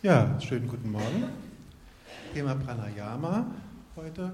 [0.00, 1.24] Ja, schönen guten Morgen.
[2.32, 3.50] Thema Pranayama
[3.96, 4.32] heute.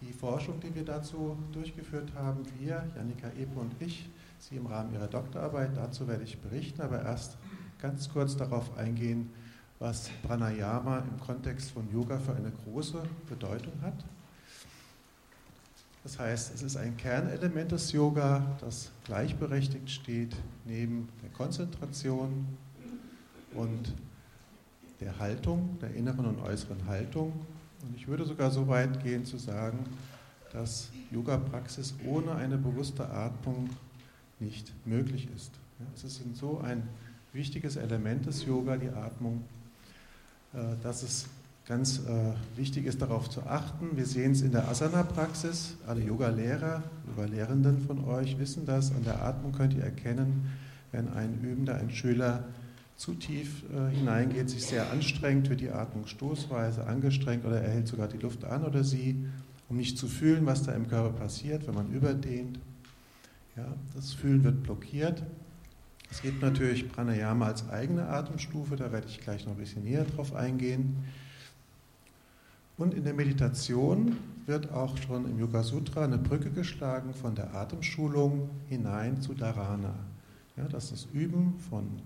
[0.00, 4.08] Die Forschung, die wir dazu durchgeführt haben, wir, Janika Epe und ich,
[4.40, 7.38] Sie im Rahmen Ihrer Doktorarbeit, dazu werde ich berichten, aber erst
[7.80, 9.30] ganz kurz darauf eingehen,
[9.78, 14.04] was Pranayama im Kontext von Yoga für eine große Bedeutung hat.
[16.02, 22.44] Das heißt, es ist ein Kernelement des Yoga, das gleichberechtigt steht neben der Konzentration
[23.54, 23.94] und
[25.00, 27.32] der Haltung, der inneren und äußeren Haltung.
[27.82, 29.78] Und ich würde sogar so weit gehen zu sagen,
[30.52, 33.70] dass Yoga-Praxis ohne eine bewusste Atmung
[34.38, 35.52] nicht möglich ist.
[35.94, 36.82] Es ist so ein
[37.32, 39.44] wichtiges Element des Yoga, die Atmung,
[40.52, 41.26] äh, dass es
[41.66, 43.96] ganz äh, wichtig ist, darauf zu achten.
[43.96, 45.76] Wir sehen es in der Asana-Praxis.
[45.86, 48.90] Alle Yoga-Lehrer, Yoga-Lehrenden von euch wissen das.
[48.90, 50.50] An der Atmung könnt ihr erkennen,
[50.90, 52.44] wenn ein Übender, ein Schüler
[53.00, 57.88] zu tief äh, hineingeht, sich sehr anstrengt, wird die Atmung stoßweise angestrengt oder er hält
[57.88, 59.24] sogar die Luft an oder sie,
[59.70, 62.58] um nicht zu fühlen, was da im Körper passiert, wenn man überdehnt.
[63.56, 65.22] Ja, das Fühlen wird blockiert.
[66.10, 70.04] Es gibt natürlich Pranayama als eigene Atemstufe, da werde ich gleich noch ein bisschen näher
[70.04, 70.98] drauf eingehen.
[72.76, 77.54] Und in der Meditation wird auch schon im Yoga Sutra eine Brücke geschlagen von der
[77.54, 79.94] Atemschulung hinein zu Dharana.
[80.58, 82.02] Ja, das ist das Üben von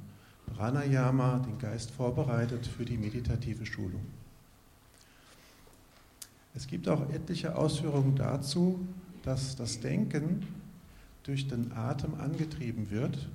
[0.47, 4.05] Pranayama den Geist vorbereitet für die meditative Schulung.
[6.55, 8.87] Es gibt auch etliche Ausführungen dazu,
[9.25, 10.47] dass das Denken
[11.25, 13.29] durch den Atem angetrieben wird.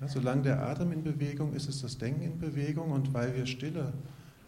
[0.00, 3.44] Ja, solange der Atem in Bewegung ist, ist das Denken in Bewegung und weil wir
[3.44, 3.92] Stille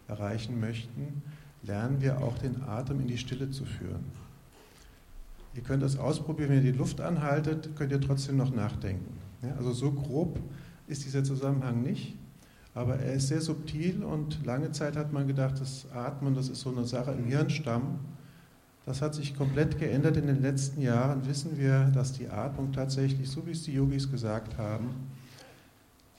[0.07, 1.21] erreichen möchten,
[1.61, 4.03] lernen wir auch den Atem in die Stille zu führen.
[5.55, 9.17] Ihr könnt das ausprobieren, wenn ihr die Luft anhaltet, könnt ihr trotzdem noch nachdenken.
[9.43, 10.39] Ja, also so grob
[10.87, 12.15] ist dieser Zusammenhang nicht,
[12.75, 16.61] aber er ist sehr subtil und lange Zeit hat man gedacht, das Atmen, das ist
[16.61, 17.99] so eine Sache im Hirnstamm.
[18.85, 20.17] Das hat sich komplett geändert.
[20.17, 24.11] In den letzten Jahren wissen wir, dass die Atmung tatsächlich, so wie es die Yogis
[24.11, 24.89] gesagt haben,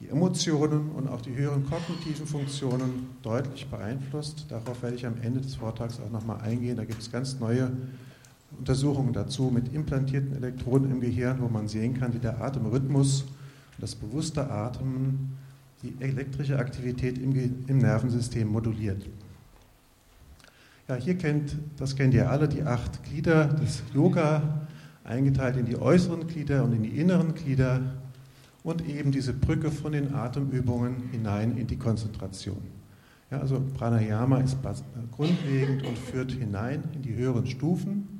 [0.01, 4.47] die Emotionen und auch die höheren kognitiven Funktionen deutlich beeinflusst.
[4.49, 6.77] Darauf werde ich am Ende des Vortrags auch nochmal eingehen.
[6.77, 7.71] Da gibt es ganz neue
[8.59, 13.25] Untersuchungen dazu mit implantierten Elektroden im Gehirn, wo man sehen kann, wie der Atemrhythmus
[13.79, 15.37] das bewusste Atmen
[15.83, 17.35] die elektrische Aktivität im,
[17.67, 19.07] im Nervensystem moduliert.
[20.89, 24.67] Ja, hier kennt, das kennt ihr alle, die acht Glieder des Yoga,
[25.03, 27.81] eingeteilt in die äußeren Glieder und in die inneren Glieder
[28.63, 32.63] und eben diese Brücke von den Atemübungen hinein in die Konzentration.
[33.31, 34.57] Ja, also Pranayama ist
[35.13, 38.14] grundlegend und führt hinein in die höheren Stufen.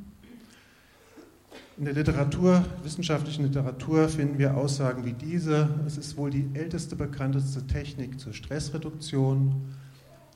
[1.77, 5.69] In der Literatur, wissenschaftlichen Literatur finden wir Aussagen wie diese.
[5.85, 9.75] Es ist wohl die älteste, bekannteste Technik zur Stressreduktion.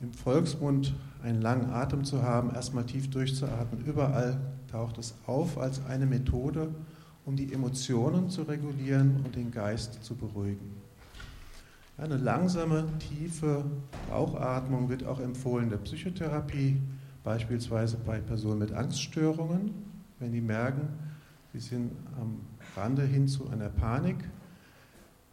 [0.01, 3.85] Im Volksmund einen langen Atem zu haben, erstmal tief durchzuatmen.
[3.85, 4.37] Überall
[4.69, 6.75] taucht es auf als eine Methode,
[7.23, 10.75] um die Emotionen zu regulieren und den Geist zu beruhigen.
[11.97, 13.63] Eine langsame, tiefe
[14.09, 16.81] Bauchatmung wird auch empfohlen der Psychotherapie,
[17.23, 19.71] beispielsweise bei Personen mit Angststörungen,
[20.19, 20.89] wenn die merken,
[21.53, 22.41] Sie sind am
[22.75, 24.17] Rande hin zu einer Panik.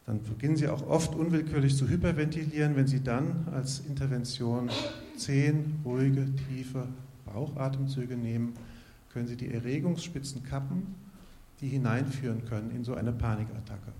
[0.06, 2.76] Dann beginnen Sie auch oft unwillkürlich zu hyperventilieren.
[2.76, 4.70] Wenn Sie dann als Intervention
[5.16, 6.86] zehn ruhige, tiefe
[7.26, 8.54] Bauchatemzüge nehmen,
[9.12, 10.94] können Sie die Erregungsspitzen kappen,
[11.60, 13.92] die hineinführen können in so eine Panikattacke.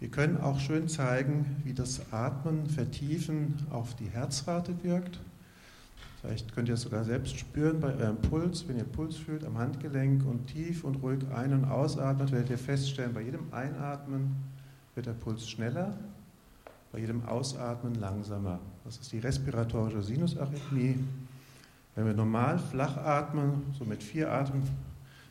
[0.00, 5.18] Wir können auch schön zeigen, wie das Atmen, Vertiefen auf die Herzrate wirkt.
[6.24, 9.58] Vielleicht könnt ihr es sogar selbst spüren bei eurem Puls, wenn ihr Puls fühlt am
[9.58, 14.34] Handgelenk und tief und ruhig ein- und ausatmet, werdet ihr feststellen, bei jedem Einatmen
[14.94, 15.98] wird der Puls schneller,
[16.92, 18.58] bei jedem Ausatmen langsamer.
[18.84, 20.96] Das ist die respiratorische Sinusarrhythmie.
[21.94, 24.62] Wenn wir normal flach atmen, so mit vier, Atem,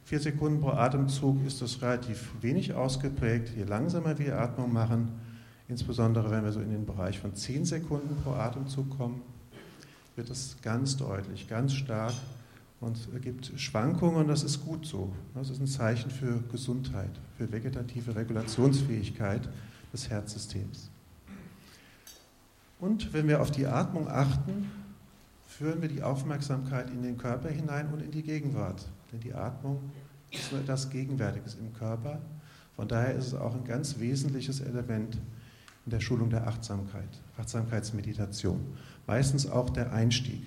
[0.04, 3.50] vier Sekunden pro Atemzug, ist das relativ wenig ausgeprägt.
[3.58, 5.08] Je langsamer wir Atmung machen,
[5.68, 9.24] insbesondere wenn wir so in den Bereich von zehn Sekunden pro Atemzug kommen,
[10.16, 12.14] wird es ganz deutlich, ganz stark
[12.80, 15.14] und gibt Schwankungen, das ist gut so.
[15.34, 19.48] Das ist ein Zeichen für Gesundheit, für vegetative Regulationsfähigkeit
[19.92, 20.90] des Herzsystems.
[22.80, 24.70] Und wenn wir auf die Atmung achten,
[25.48, 28.86] führen wir die Aufmerksamkeit in den Körper hinein und in die Gegenwart.
[29.12, 29.80] Denn die Atmung
[30.32, 32.20] ist nur etwas Gegenwärtiges im Körper.
[32.76, 35.18] Von daher ist es auch ein ganz wesentliches Element
[35.86, 38.60] in der Schulung der Achtsamkeit, Achtsamkeitsmeditation
[39.08, 40.42] meistens auch der Einstieg.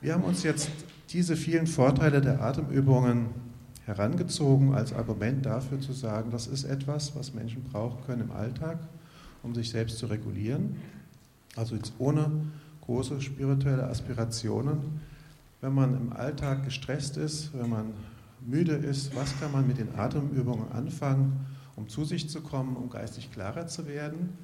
[0.00, 0.70] Wir haben uns jetzt
[1.10, 3.26] diese vielen Vorteile der Atemübungen
[3.84, 8.78] herangezogen als Argument dafür zu sagen, das ist etwas, was Menschen brauchen können im Alltag,
[9.42, 10.76] um sich selbst zu regulieren.
[11.56, 12.30] Also jetzt ohne
[12.82, 15.00] große spirituelle Aspirationen.
[15.60, 17.86] Wenn man im Alltag gestresst ist, wenn man
[18.46, 22.90] müde ist, was kann man mit den Atemübungen anfangen, um zu sich zu kommen, um
[22.90, 24.36] geistig klarer zu werden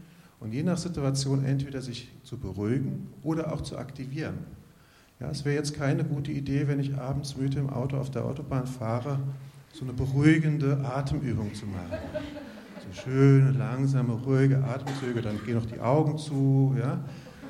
[0.44, 4.35] und je nach Situation entweder sich zu beruhigen oder auch zu aktivieren.
[5.19, 8.26] Ja, es wäre jetzt keine gute Idee, wenn ich abends müde im Auto auf der
[8.26, 9.19] Autobahn fahre,
[9.73, 11.99] so eine beruhigende Atemübung zu machen.
[12.79, 16.76] So schöne, langsame, ruhige Atemzüge, dann gehen noch die Augen zu.
[16.79, 17.02] Ja.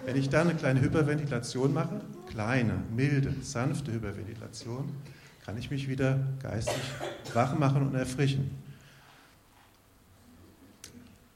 [0.07, 4.85] Wenn ich dann eine kleine Hyperventilation mache, kleine, milde, sanfte Hyperventilation,
[5.45, 6.81] kann ich mich wieder geistig
[7.33, 8.51] wach machen und erfrischen.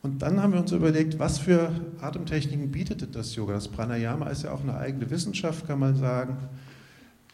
[0.02, 3.54] Und dann haben wir uns überlegt, was für Atemtechniken bietet das Yoga?
[3.54, 6.36] Das Pranayama ist ja auch eine eigene Wissenschaft, kann man sagen,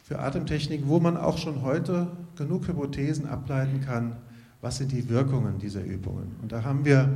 [0.03, 4.17] für Atemtechniken, wo man auch schon heute genug Hypothesen ableiten kann,
[4.61, 6.37] was sind die Wirkungen dieser Übungen.
[6.43, 7.09] Und da haben wir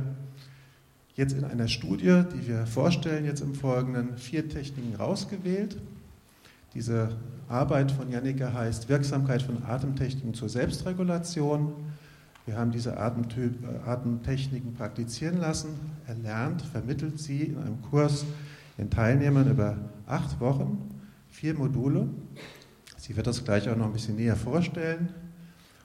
[1.15, 5.77] jetzt in einer Studie, die wir vorstellen, jetzt im Folgenden, vier Techniken rausgewählt.
[6.73, 7.09] Diese
[7.47, 11.73] Arbeit von Jannike heißt Wirksamkeit von Atemtechniken zur Selbstregulation.
[12.49, 15.69] Wir haben diese Atemtyp, Atemtechniken praktizieren lassen,
[16.07, 18.25] erlernt, vermittelt sie in einem Kurs
[18.79, 20.99] den Teilnehmern über acht Wochen,
[21.29, 22.09] vier Module.
[22.97, 25.09] Sie wird das gleich auch noch ein bisschen näher vorstellen.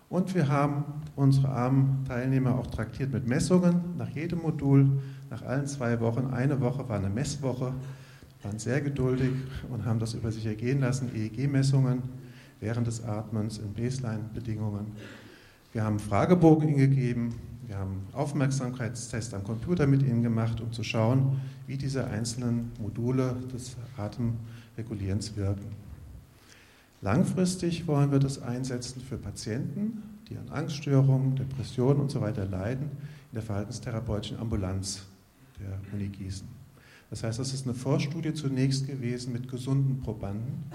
[0.08, 5.66] Und wir haben unsere armen Teilnehmer auch traktiert mit Messungen nach jedem Modul, nach allen
[5.66, 6.32] zwei Wochen.
[6.32, 7.75] Eine Woche war eine Messwoche,
[8.43, 9.32] waren sehr geduldig
[9.70, 12.02] und haben das über sich ergehen lassen, EEG-Messungen
[12.58, 14.93] während des Atmens in Baseline-Bedingungen.
[15.75, 17.35] Wir haben Fragebogen ihnen gegeben,
[17.67, 23.35] wir haben Aufmerksamkeitstests am Computer mit ihnen gemacht, um zu schauen, wie diese einzelnen Module
[23.53, 25.67] des Atemregulierens wirken.
[27.03, 32.91] Langfristig wollen wir das einsetzen für Patienten, die an Angststörungen, Depressionen und so leiden,
[33.32, 35.03] in der verhaltenstherapeutischen Ambulanz
[35.59, 36.47] der Uni Gießen.
[37.11, 40.71] Das heißt, das ist eine Vorstudie zunächst gewesen mit gesunden Probanden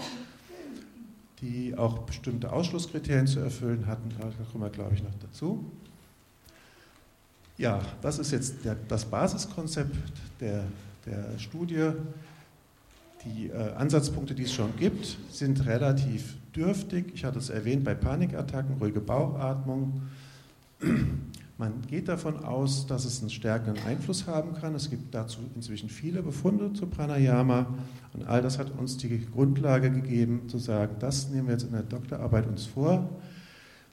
[1.41, 4.09] die auch bestimmte Ausschlusskriterien zu erfüllen hatten.
[4.19, 5.71] Da kommen wir, glaube ich, noch dazu.
[7.57, 9.95] Ja, das ist jetzt der, das Basiskonzept
[10.39, 10.63] der,
[11.05, 11.91] der Studie.
[13.25, 17.11] Die äh, Ansatzpunkte, die es schon gibt, sind relativ dürftig.
[17.13, 20.03] Ich hatte es erwähnt bei Panikattacken, ruhige Bauchatmung,
[21.59, 24.73] man geht davon aus, dass es einen stärkeren Einfluss haben kann.
[24.75, 27.67] Es gibt dazu inzwischen viele Befunde zu Pranayama
[28.13, 31.73] und all das hat uns die Grundlage gegeben, zu sagen, das nehmen wir jetzt in
[31.73, 33.09] der Doktorarbeit uns vor,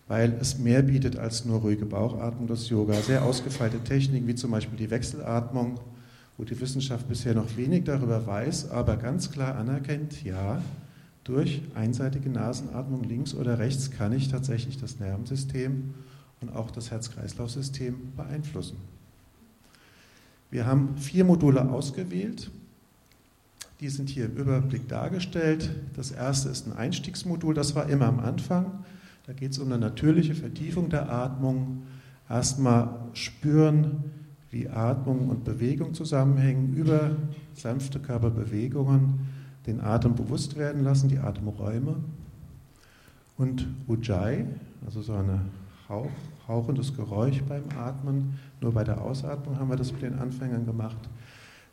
[0.07, 2.95] weil es mehr bietet als nur ruhige Bauchatmung, das Yoga.
[3.03, 5.81] Sehr ausgefeilte Techniken wie zum Beispiel die Wechselatmung,
[6.39, 10.63] wo die Wissenschaft bisher noch wenig darüber weiß, aber ganz klar anerkennt, ja,
[11.25, 15.95] durch einseitige Nasenatmung links oder rechts kann ich tatsächlich das Nervensystem
[16.41, 18.77] und auch das Herz-Kreislauf-System beeinflussen.
[20.51, 22.51] Wir haben vier Module ausgewählt.
[23.81, 25.71] Die sind hier im Überblick dargestellt.
[25.95, 28.85] Das erste ist ein Einstiegsmodul, das war immer am Anfang.
[29.27, 31.83] Da geht es um eine natürliche Vertiefung der Atmung.
[32.29, 34.05] Erstmal spüren,
[34.51, 37.17] wie Atmung und Bewegung zusammenhängen, über
[37.55, 39.27] sanfte Körperbewegungen
[39.67, 41.97] den Atem bewusst werden lassen, die Atemräume.
[43.37, 44.47] Und Ujjayi,
[44.87, 45.41] also so eine
[45.89, 46.11] Hauch,
[46.49, 48.39] hauchendes Geräusch beim Atmen.
[48.61, 50.99] Nur bei der Ausatmung haben wir das mit den Anfängern gemacht.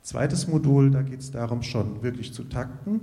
[0.01, 3.00] Zweites Modul, da geht es darum, schon wirklich zu takten,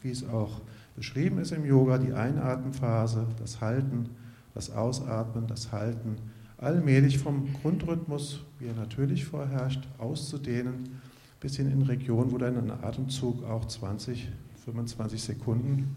[0.00, 0.60] wie es auch
[0.96, 4.10] beschrieben ist im Yoga, die Einatmenphase, das Halten,
[4.54, 6.16] das Ausatmen, das Halten,
[6.56, 11.00] allmählich vom Grundrhythmus, wie er natürlich vorherrscht, auszudehnen,
[11.40, 14.28] bis hin in Regionen, wo dann ein Atemzug auch 20,
[14.64, 15.96] 25 Sekunden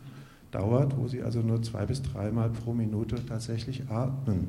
[0.51, 4.48] dauert, wo Sie also nur zwei bis dreimal pro Minute tatsächlich atmen.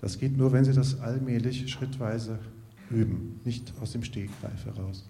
[0.00, 2.38] Das geht nur, wenn Sie das allmählich, schrittweise
[2.90, 5.08] üben, nicht aus dem Stegreif heraus.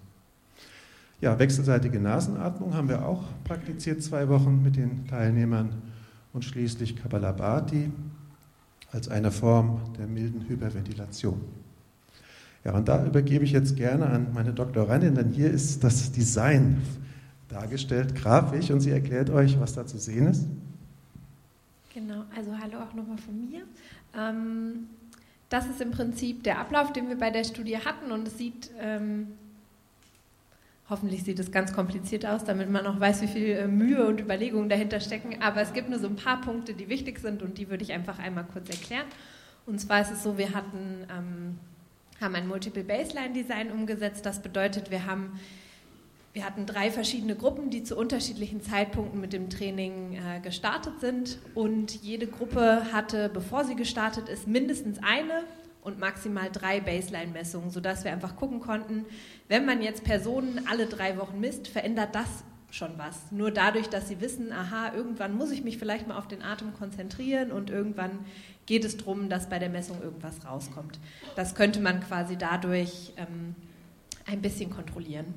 [1.21, 5.69] Ja, wechselseitige Nasenatmung haben wir auch praktiziert zwei Wochen mit den Teilnehmern
[6.33, 7.91] und schließlich Kapalabhati
[8.91, 11.39] als eine Form der milden Hyperventilation.
[12.63, 16.81] Ja, und da übergebe ich jetzt gerne an meine Doktorandin, denn hier ist das Design
[17.53, 20.47] dargestellt, grafisch, und sie erklärt euch, was da zu sehen ist.
[21.93, 23.61] Genau, also hallo auch nochmal von mir.
[24.17, 24.87] Ähm,
[25.49, 28.71] das ist im Prinzip der Ablauf, den wir bei der Studie hatten und es sieht,
[28.79, 29.27] ähm,
[30.89, 34.19] hoffentlich sieht es ganz kompliziert aus, damit man auch weiß, wie viel äh, Mühe und
[34.19, 37.59] Überlegungen dahinter stecken, aber es gibt nur so ein paar Punkte, die wichtig sind und
[37.59, 39.05] die würde ich einfach einmal kurz erklären.
[39.67, 41.59] Und zwar ist es so, wir hatten, ähm,
[42.19, 45.39] haben ein Multiple Baseline Design umgesetzt, das bedeutet, wir haben
[46.33, 51.37] wir hatten drei verschiedene Gruppen, die zu unterschiedlichen Zeitpunkten mit dem Training äh, gestartet sind.
[51.53, 55.43] Und jede Gruppe hatte, bevor sie gestartet ist, mindestens eine
[55.81, 59.05] und maximal drei Baseline-Messungen, sodass wir einfach gucken konnten,
[59.47, 63.31] wenn man jetzt Personen alle drei Wochen misst, verändert das schon was.
[63.31, 66.73] Nur dadurch, dass sie wissen, aha, irgendwann muss ich mich vielleicht mal auf den Atem
[66.73, 68.25] konzentrieren und irgendwann
[68.65, 70.99] geht es darum, dass bei der Messung irgendwas rauskommt.
[71.35, 73.53] Das könnte man quasi dadurch ähm,
[74.25, 75.35] ein bisschen kontrollieren.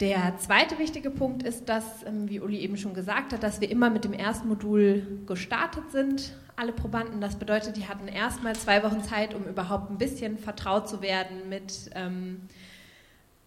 [0.00, 3.70] Der zweite wichtige Punkt ist, dass, ähm, wie Uli eben schon gesagt hat, dass wir
[3.70, 7.20] immer mit dem ersten Modul gestartet sind, alle Probanden.
[7.20, 11.50] Das bedeutet, die hatten erstmal zwei Wochen Zeit, um überhaupt ein bisschen vertraut zu werden
[11.50, 12.48] mit ähm,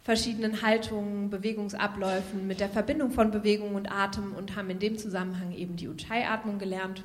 [0.03, 5.53] verschiedenen Haltungen, Bewegungsabläufen, mit der Verbindung von Bewegung und Atem und haben in dem Zusammenhang
[5.53, 7.03] eben die Ujjayi-Atmung gelernt.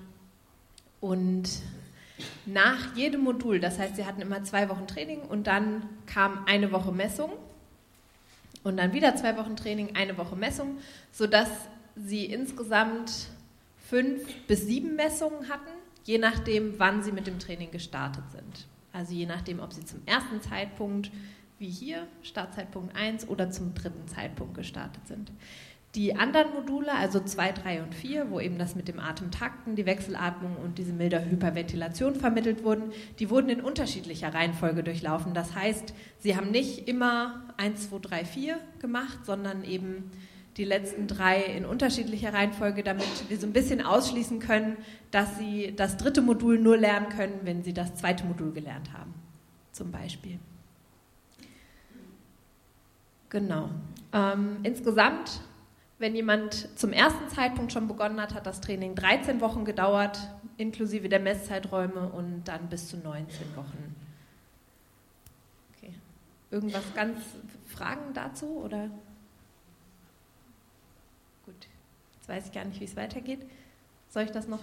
[1.00, 1.48] Und
[2.44, 6.70] nach jedem Modul, das heißt, sie hatten immer zwei Wochen Training und dann kam eine
[6.70, 7.30] Woche Messung
[8.68, 10.76] und dann wieder zwei Wochen Training, eine Woche Messung,
[11.10, 11.48] sodass
[11.96, 13.28] sie insgesamt
[13.78, 15.70] fünf bis sieben Messungen hatten,
[16.04, 18.66] je nachdem, wann sie mit dem Training gestartet sind.
[18.92, 21.10] Also je nachdem, ob sie zum ersten Zeitpunkt
[21.58, 25.32] wie hier, Startzeitpunkt 1 oder zum dritten Zeitpunkt gestartet sind.
[25.94, 29.86] Die anderen Module, also 2, 3 und 4, wo eben das mit dem Atemtakten, die
[29.86, 35.32] Wechselatmung und diese milde Hyperventilation vermittelt wurden, die wurden in unterschiedlicher Reihenfolge durchlaufen.
[35.32, 40.10] Das heißt, sie haben nicht immer 1, 2, 3, 4 gemacht, sondern eben
[40.58, 44.76] die letzten drei in unterschiedlicher Reihenfolge, damit wir so ein bisschen ausschließen können,
[45.12, 49.14] dass sie das dritte Modul nur lernen können, wenn sie das zweite Modul gelernt haben,
[49.72, 50.38] zum Beispiel.
[53.30, 53.70] Genau.
[54.12, 55.40] Ähm, insgesamt,
[55.98, 60.18] wenn jemand zum ersten Zeitpunkt schon begonnen hat, hat das Training 13 Wochen gedauert,
[60.56, 63.94] inklusive der Messzeiträume und dann bis zu 19 Wochen.
[65.76, 65.92] Okay.
[66.50, 67.18] Irgendwas ganz
[67.66, 68.90] Fragen dazu oder?
[71.44, 71.66] Gut.
[72.16, 73.40] Jetzt weiß ich gar nicht, wie es weitergeht.
[74.10, 74.60] Soll ich das noch?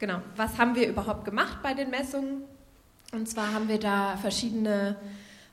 [0.00, 0.20] Genau.
[0.36, 2.42] Was haben wir überhaupt gemacht bei den Messungen?
[3.12, 4.96] Und zwar haben wir da verschiedene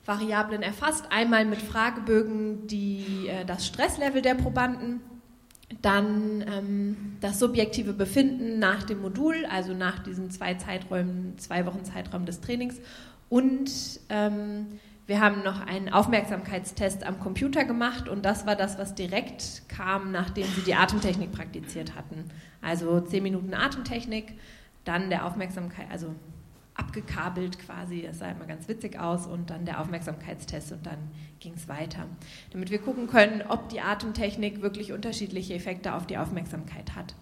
[0.04, 1.06] Variablen erfasst.
[1.10, 5.00] Einmal mit Fragebögen die, äh, das Stresslevel der Probanden,
[5.80, 11.84] dann ähm, das subjektive Befinden nach dem Modul, also nach diesen zwei Zeiträumen, zwei Wochen
[11.84, 12.80] Zeitraum des Trainings
[13.28, 13.70] und
[14.10, 19.62] ähm, wir haben noch einen Aufmerksamkeitstest am Computer gemacht und das war das, was direkt
[19.68, 22.24] kam, nachdem sie die Atemtechnik praktiziert hatten.
[22.60, 24.34] Also zehn Minuten Atemtechnik,
[24.84, 26.14] dann der Aufmerksamkeit, also
[26.74, 30.98] abgekabelt quasi, das sah immer ganz witzig aus und dann der Aufmerksamkeitstest und dann
[31.40, 32.06] ging es weiter.
[32.50, 37.14] Damit wir gucken können, ob die Atemtechnik wirklich unterschiedliche Effekte auf die Aufmerksamkeit hat.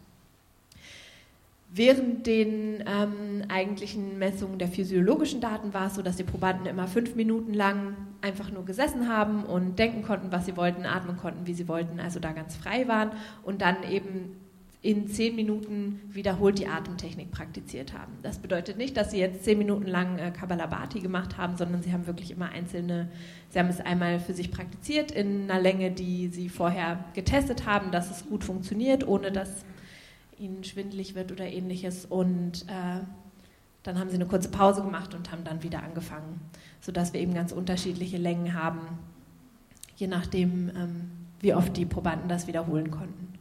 [1.73, 6.89] Während den ähm, eigentlichen Messungen der physiologischen Daten war es so, dass die Probanden immer
[6.89, 11.47] fünf Minuten lang einfach nur gesessen haben und denken konnten, was sie wollten, atmen konnten,
[11.47, 13.13] wie sie wollten, also da ganz frei waren
[13.45, 14.37] und dann eben
[14.83, 18.13] in zehn Minuten wiederholt die Atemtechnik praktiziert haben.
[18.23, 21.93] Das bedeutet nicht, dass sie jetzt zehn Minuten lang äh, Kabbalabhati gemacht haben, sondern sie
[21.93, 23.11] haben wirklich immer einzelne,
[23.51, 27.91] sie haben es einmal für sich praktiziert in einer Länge, die sie vorher getestet haben,
[27.91, 29.67] dass es gut funktioniert, ohne dass
[30.39, 32.07] ihnen schwindelig wird oder ähnliches.
[32.07, 33.05] Und äh,
[33.83, 36.41] dann haben sie eine kurze Pause gemacht und haben dann wieder angefangen,
[36.81, 38.81] sodass wir eben ganz unterschiedliche Längen haben,
[39.97, 41.11] je nachdem, ähm,
[41.41, 43.40] wie oft die Probanden das wiederholen konnten.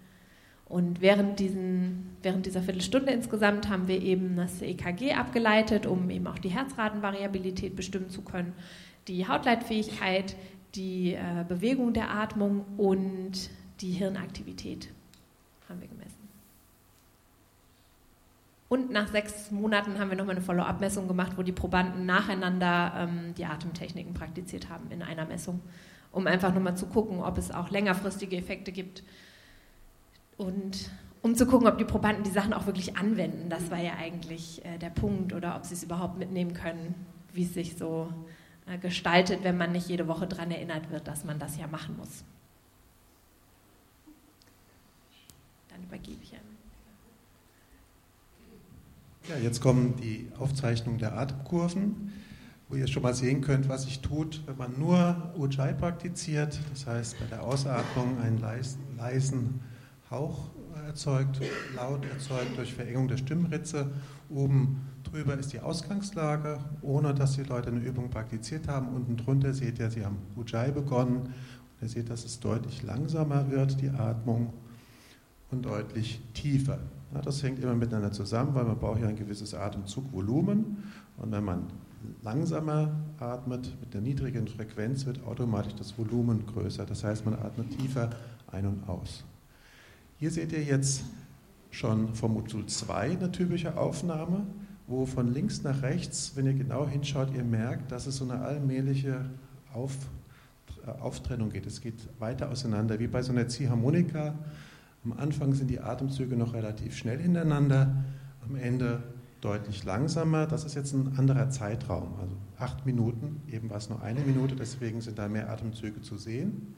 [0.69, 6.27] Und während, diesen, während dieser Viertelstunde insgesamt haben wir eben das EKG abgeleitet, um eben
[6.27, 8.53] auch die Herzratenvariabilität bestimmen zu können,
[9.07, 10.35] die Hautleitfähigkeit,
[10.75, 13.49] die äh, Bewegung der Atmung und
[13.81, 14.89] die Hirnaktivität
[15.67, 16.09] haben wir gemessen.
[18.67, 23.33] Und nach sechs Monaten haben wir nochmal eine Follow-up-Messung gemacht, wo die Probanden nacheinander ähm,
[23.35, 25.61] die Atemtechniken praktiziert haben in einer Messung,
[26.11, 29.01] um einfach nochmal zu gucken, ob es auch längerfristige Effekte gibt
[30.39, 30.89] und
[31.21, 33.49] um zu gucken, ob die Probanden die Sachen auch wirklich anwenden.
[33.49, 36.95] Das war ja eigentlich äh, der Punkt oder ob sie es überhaupt mitnehmen können,
[37.33, 38.11] wie es sich so
[38.65, 41.97] äh, gestaltet, wenn man nicht jede Woche daran erinnert wird, dass man das ja machen
[41.97, 42.23] muss.
[45.67, 46.39] Dann übergebe ich an.
[49.27, 52.13] Ja, jetzt kommen die Aufzeichnungen der Atemkurven,
[52.69, 56.57] wo ihr schon mal sehen könnt, was sich tut, wenn man nur Ujjayi praktiziert.
[56.69, 59.59] Das heißt, bei der Ausatmung einen leisen, leisen
[60.11, 60.49] Hauch
[60.87, 61.39] erzeugt,
[61.75, 63.91] Laut erzeugt durch Verengung der Stimmritze.
[64.29, 68.89] Oben drüber ist die Ausgangslage, ohne dass die Leute eine Übung praktiziert haben.
[68.95, 71.17] Unten drunter seht ihr, sie haben Ujjayi begonnen.
[71.21, 71.33] Und
[71.81, 74.53] ihr seht, dass es deutlich langsamer wird, die Atmung,
[75.51, 76.79] und deutlich tiefer.
[77.13, 80.83] Ja, das hängt immer miteinander zusammen, weil man braucht ja ein gewisses Atemzugvolumen.
[81.17, 81.67] Und wenn man
[82.21, 86.85] langsamer atmet, mit der niedrigen Frequenz, wird automatisch das Volumen größer.
[86.85, 88.11] Das heißt, man atmet tiefer
[88.51, 89.23] ein und aus.
[90.19, 91.03] Hier seht ihr jetzt
[91.71, 94.45] schon vom Modul 2 eine typische Aufnahme
[94.89, 98.41] wo von links nach rechts, wenn ihr genau hinschaut, ihr merkt, dass es so eine
[98.41, 99.29] allmähliche
[99.71, 99.95] Auf,
[100.85, 101.67] äh, Auftrennung geht.
[101.67, 104.33] Es geht weiter auseinander, wie bei so einer Ziehharmonika.
[105.05, 108.03] Am Anfang sind die Atemzüge noch relativ schnell hintereinander,
[108.47, 109.03] am Ende
[109.41, 110.47] deutlich langsamer.
[110.47, 113.41] Das ist jetzt ein anderer Zeitraum, also acht Minuten.
[113.47, 116.73] Eben war es nur eine Minute, deswegen sind da mehr Atemzüge zu sehen.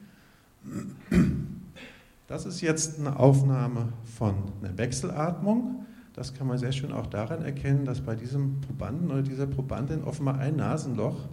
[2.32, 5.84] Das ist jetzt eine Aufnahme von einer Wechselatmung.
[6.14, 10.02] Das kann man sehr schön auch daran erkennen, dass bei diesem Probanden oder dieser Probandin
[10.02, 11.28] offenbar ein Nasenloch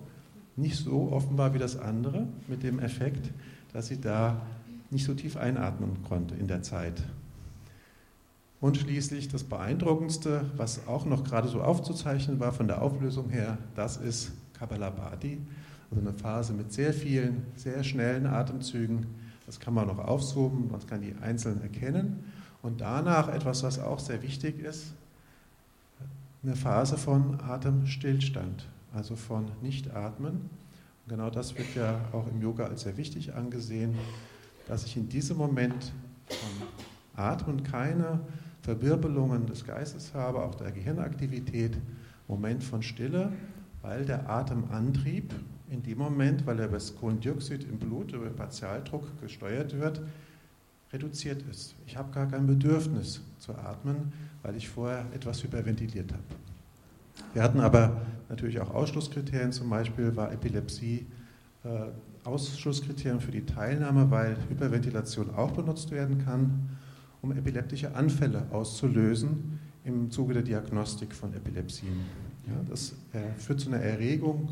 [0.58, 3.32] nicht so offen war wie das andere, mit dem Effekt,
[3.72, 4.41] dass sie da
[4.89, 7.01] nicht so tief einatmen konnte in der Zeit.
[8.60, 13.58] Und schließlich das Beeindruckendste, was auch noch gerade so aufzuzeichnen war von der Auflösung her,
[13.74, 15.38] das ist Kabbalabhati,
[15.91, 19.28] also eine Phase mit sehr vielen, sehr schnellen Atemzügen.
[19.50, 22.24] Das kann man noch aufzoomen, man kann die einzeln erkennen.
[22.62, 24.94] Und danach etwas, was auch sehr wichtig ist,
[26.44, 30.34] eine Phase von Atemstillstand, also von Nichtatmen.
[30.34, 33.96] Und genau das wird ja auch im Yoga als sehr wichtig angesehen,
[34.68, 35.94] dass ich in diesem Moment
[36.27, 36.68] vom
[37.15, 38.20] Atmen keine
[38.62, 41.75] Verwirbelungen des Geistes habe, auch der Gehirnaktivität,
[42.27, 43.32] Moment von Stille,
[43.82, 45.34] weil der Atemantrieb
[45.70, 50.02] in dem Moment, weil er über das Kohlendioxid im Blut, über Partialdruck gesteuert wird,
[50.92, 51.76] reduziert ist.
[51.86, 54.12] Ich habe gar kein Bedürfnis zu atmen,
[54.42, 56.24] weil ich vorher etwas hyperventiliert habe.
[57.34, 61.06] Wir hatten aber natürlich auch Ausschlusskriterien, zum Beispiel war Epilepsie
[61.64, 61.70] äh,
[62.24, 66.70] Ausschlusskriterium für die Teilnahme, weil Hyperventilation auch benutzt werden kann
[67.22, 71.94] um epileptische Anfälle auszulösen im Zuge der Diagnostik von Epilepsien.
[72.48, 74.50] Ja, das äh, führt zu einer Erregung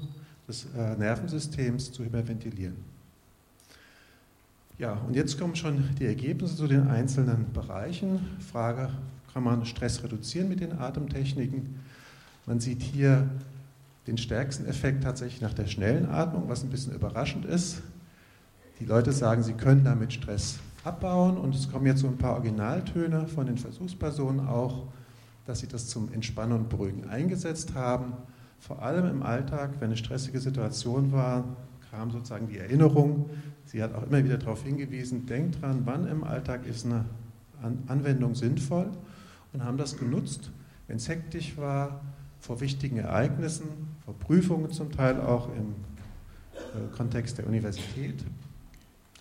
[0.48, 2.76] des äh, Nervensystems zu hyperventilieren.
[4.78, 8.20] Ja, und jetzt kommen schon die Ergebnisse zu den einzelnen Bereichen.
[8.52, 8.90] Frage,
[9.34, 11.80] kann man Stress reduzieren mit den Atemtechniken?
[12.46, 13.28] Man sieht hier
[14.06, 17.82] den stärksten Effekt tatsächlich nach der schnellen Atmung, was ein bisschen überraschend ist.
[18.80, 21.38] Die Leute sagen, sie können damit Stress abbauen.
[21.38, 24.84] Und es kommen jetzt so ein paar Originaltöne von den Versuchspersonen auch,
[25.46, 28.14] dass sie das zum Entspannen und Beruhigen eingesetzt haben.
[28.60, 31.44] Vor allem im Alltag, wenn eine stressige Situation war,
[31.92, 33.30] kam sozusagen die Erinnerung.
[33.66, 37.06] Sie hat auch immer wieder darauf hingewiesen, denkt dran, wann im Alltag ist eine
[37.88, 38.92] Anwendung sinnvoll
[39.54, 40.52] und haben das genutzt,
[40.88, 42.02] wenn es hektisch war,
[42.40, 43.66] vor wichtigen Ereignissen,
[44.06, 45.76] vor Prüfungen zum Teil auch im
[46.54, 48.24] äh, Kontext der Universität.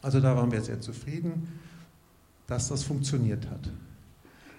[0.02, 1.48] Also da waren wir sehr zufrieden,
[2.46, 3.70] dass das funktioniert hat.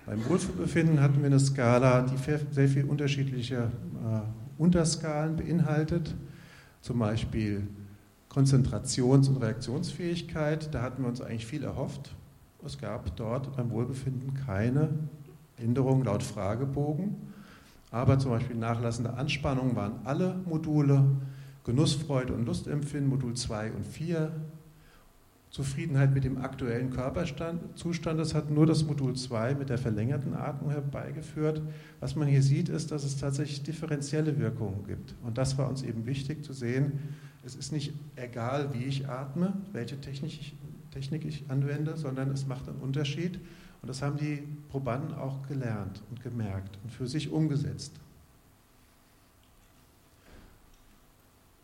[0.05, 2.17] Beim Wohlbefinden hatten wir eine Skala, die
[2.51, 6.15] sehr viele unterschiedliche äh, Unterskalen beinhaltet,
[6.82, 7.67] zum Beispiel
[8.30, 10.74] Konzentrations- und Reaktionsfähigkeit.
[10.74, 12.15] Da hatten wir uns eigentlich viel erhofft.
[12.65, 14.89] Es gab dort beim Wohlbefinden keine
[15.58, 17.15] Änderung laut Fragebogen.
[17.91, 21.04] Aber zum Beispiel nachlassende Anspannung waren alle Module,
[21.63, 24.32] Genussfreude und Lustempfinden, Modul 2 und 4,
[25.58, 28.20] Zufriedenheit mit dem aktuellen Körperzustand.
[28.20, 31.63] Das hat nur das Modul 2 mit der verlängerten Atmung herbeigeführt.
[32.00, 35.15] Was man hier sieht, ist, dass es tatsächlich differenzielle Wirkungen gibt.
[35.24, 37.00] Und das war uns eben wichtig zu sehen.
[37.43, 40.56] Es ist nicht egal, wie ich atme, welche Technik ich,
[40.91, 43.39] Technik ich anwende, sondern es macht einen Unterschied.
[43.82, 47.93] Und das haben die Probanden auch gelernt und gemerkt und für sich umgesetzt.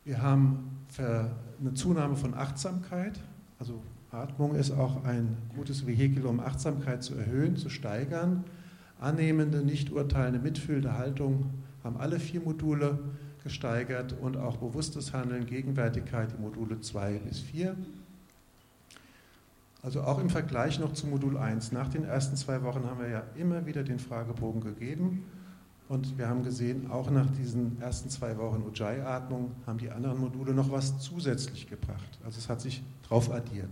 [0.04, 3.20] Wir haben eine Zunahme von Achtsamkeit,
[3.64, 8.44] also Atmung ist auch ein gutes Vehikel, um Achtsamkeit zu erhöhen, zu steigern.
[9.00, 11.46] Annehmende, nicht urteilende, mitfühlende Haltung
[11.82, 13.00] haben alle vier Module
[13.42, 17.78] gesteigert und auch bewusstes Handeln, Gegenwärtigkeit, die Module 2 bis 4.
[19.82, 21.72] Also auch im Vergleich noch zu Modul 1.
[21.72, 25.24] Nach den ersten zwei Wochen haben wir ja immer wieder den Fragebogen gegeben
[25.94, 30.52] und wir haben gesehen, auch nach diesen ersten zwei Wochen Ujjayi-Atmung haben die anderen Module
[30.52, 32.20] noch was zusätzlich gebracht.
[32.26, 33.70] Also es hat sich drauf addiert.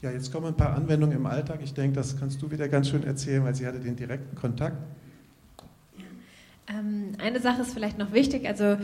[0.00, 1.60] Ja, jetzt kommen ein paar Anwendungen im Alltag.
[1.62, 4.78] Ich denke, das kannst du wieder ganz schön erzählen, weil sie hatte den direkten Kontakt.
[6.68, 8.48] Ähm, eine Sache ist vielleicht noch wichtig.
[8.48, 8.78] Also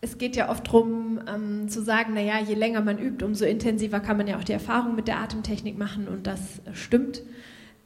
[0.00, 3.98] es geht ja oft darum ähm, zu sagen, naja, je länger man übt, umso intensiver
[3.98, 7.22] kann man ja auch die Erfahrung mit der Atemtechnik machen und das stimmt.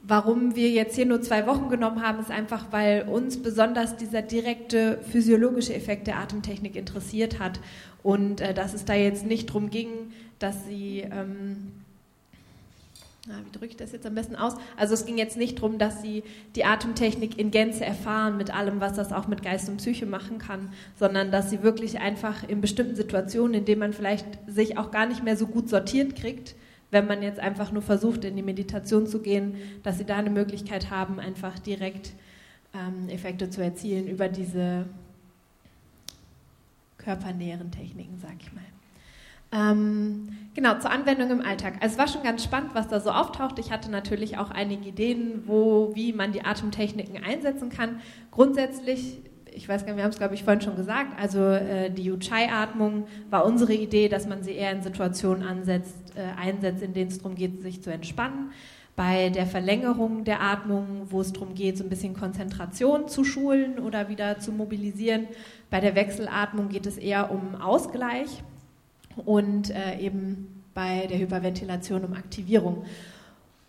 [0.08, 4.22] Warum wir jetzt hier nur zwei Wochen genommen haben, ist einfach, weil uns besonders dieser
[4.22, 7.58] direkte physiologische Effekt der Atemtechnik interessiert hat
[8.04, 9.88] und äh, dass es da jetzt nicht darum ging,
[10.38, 11.72] dass sie, ähm,
[13.24, 14.54] wie drücke ich das jetzt am besten aus?
[14.76, 16.22] Also es ging jetzt nicht darum, dass sie
[16.54, 20.38] die Atemtechnik in Gänze erfahren mit allem, was das auch mit Geist und Psyche machen
[20.38, 24.92] kann, sondern dass sie wirklich einfach in bestimmten Situationen, in denen man vielleicht sich auch
[24.92, 26.54] gar nicht mehr so gut sortiert kriegt,
[26.96, 30.30] wenn man jetzt einfach nur versucht, in die Meditation zu gehen, dass sie da eine
[30.30, 32.12] Möglichkeit haben, einfach direkt
[32.72, 34.86] ähm, Effekte zu erzielen über diese
[36.96, 38.64] körpernäheren Techniken, sag ich mal.
[39.52, 41.74] Ähm, genau, zur Anwendung im Alltag.
[41.80, 43.58] Also es war schon ganz spannend, was da so auftaucht.
[43.58, 48.00] Ich hatte natürlich auch einige Ideen, wo, wie man die Atemtechniken einsetzen kann.
[48.30, 49.18] Grundsätzlich,
[49.56, 52.12] ich weiß gar nicht, wir haben es, glaube ich, vorhin schon gesagt, also äh, die
[52.12, 57.10] Ujjayi-Atmung war unsere Idee, dass man sie eher in Situationen ansetzt, äh, einsetzt, in denen
[57.10, 58.52] es darum geht, sich zu entspannen.
[58.96, 63.78] Bei der Verlängerung der Atmung, wo es darum geht, so ein bisschen Konzentration zu schulen
[63.78, 65.26] oder wieder zu mobilisieren.
[65.70, 68.42] Bei der Wechselatmung geht es eher um Ausgleich
[69.24, 72.84] und äh, eben bei der Hyperventilation um Aktivierung.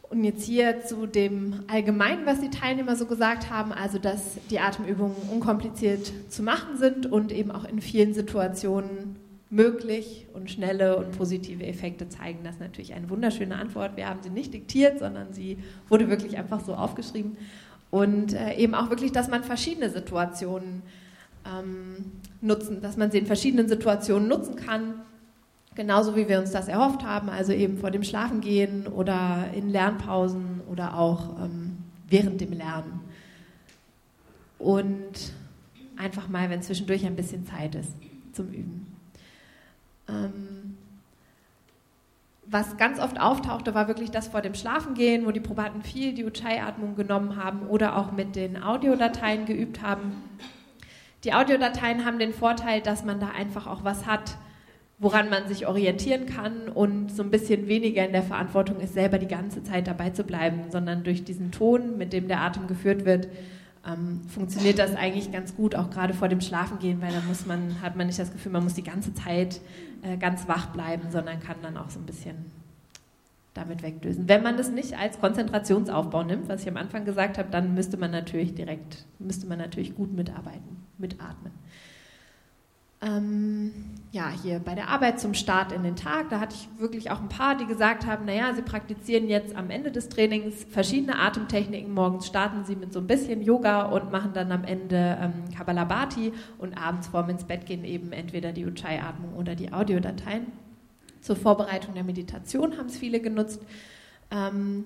[0.10, 4.60] Und jetzt hier zu dem Allgemeinen, was die Teilnehmer so gesagt haben, also dass die
[4.60, 9.18] Atemübungen unkompliziert zu machen sind und eben auch in vielen Situationen
[9.50, 12.40] möglich und schnelle und positive Effekte zeigen.
[12.44, 13.98] Das ist natürlich eine wunderschöne Antwort.
[13.98, 15.58] Wir haben sie nicht diktiert, sondern sie
[15.90, 17.38] wurde wirklich einfach so aufgeschrieben.
[17.90, 20.84] Und äh, eben auch wirklich, dass man verschiedene Situationen
[21.46, 24.96] ähm, nutzen, dass man sie in verschiedenen Situationen nutzen kann
[25.78, 30.62] Genauso wie wir uns das erhofft haben, also eben vor dem Schlafengehen oder in Lernpausen
[30.72, 31.78] oder auch ähm,
[32.10, 33.02] während dem Lernen.
[34.58, 35.34] Und
[35.96, 37.92] einfach mal, wenn zwischendurch ein bisschen Zeit ist
[38.34, 38.88] zum Üben.
[40.10, 40.78] Ähm,
[42.48, 46.26] was ganz oft auftauchte, war wirklich das vor dem Schlafengehen, wo die Probanden viel die
[46.26, 50.24] Ujjayi-Atmung genommen haben oder auch mit den Audiodateien geübt haben.
[51.24, 54.40] Die Audiodateien haben den Vorteil, dass man da einfach auch was hat,
[55.00, 59.20] woran man sich orientieren kann und so ein bisschen weniger in der Verantwortung ist, selber
[59.20, 63.06] die ganze Zeit dabei zu bleiben, sondern durch diesen Ton, mit dem der Atem geführt
[63.06, 63.28] wird,
[63.88, 67.82] ähm, funktioniert das eigentlich ganz gut, auch gerade vor dem Schlafengehen, weil da muss man,
[67.82, 69.62] hat man nicht das Gefühl, man muss die ganze Zeit
[70.02, 72.36] äh, ganz wach bleiben, sondern kann dann auch so ein bisschen
[73.54, 74.28] damit wegdösen.
[74.28, 77.98] Wenn man das nicht als Konzentrationsaufbau nimmt, was ich am Anfang gesagt habe, dann müsste
[77.98, 81.52] man natürlich direkt, müsste man natürlich gut mitarbeiten, mitatmen.
[83.00, 83.74] Ähm,
[84.12, 87.20] ja, hier bei der Arbeit zum Start in den Tag, da hatte ich wirklich auch
[87.20, 91.94] ein paar, die gesagt haben, naja, sie praktizieren jetzt am Ende des Trainings verschiedene Atemtechniken.
[91.94, 96.34] Morgens starten sie mit so ein bisschen Yoga und machen dann am Ende ähm, Kabbalabhati
[96.58, 100.48] und abends vorm ins Bett gehen eben entweder die Ujjayi-Atmung oder die Audiodateien.
[101.22, 103.62] Zur Vorbereitung der Meditation haben es viele genutzt.
[104.32, 104.86] Ähm,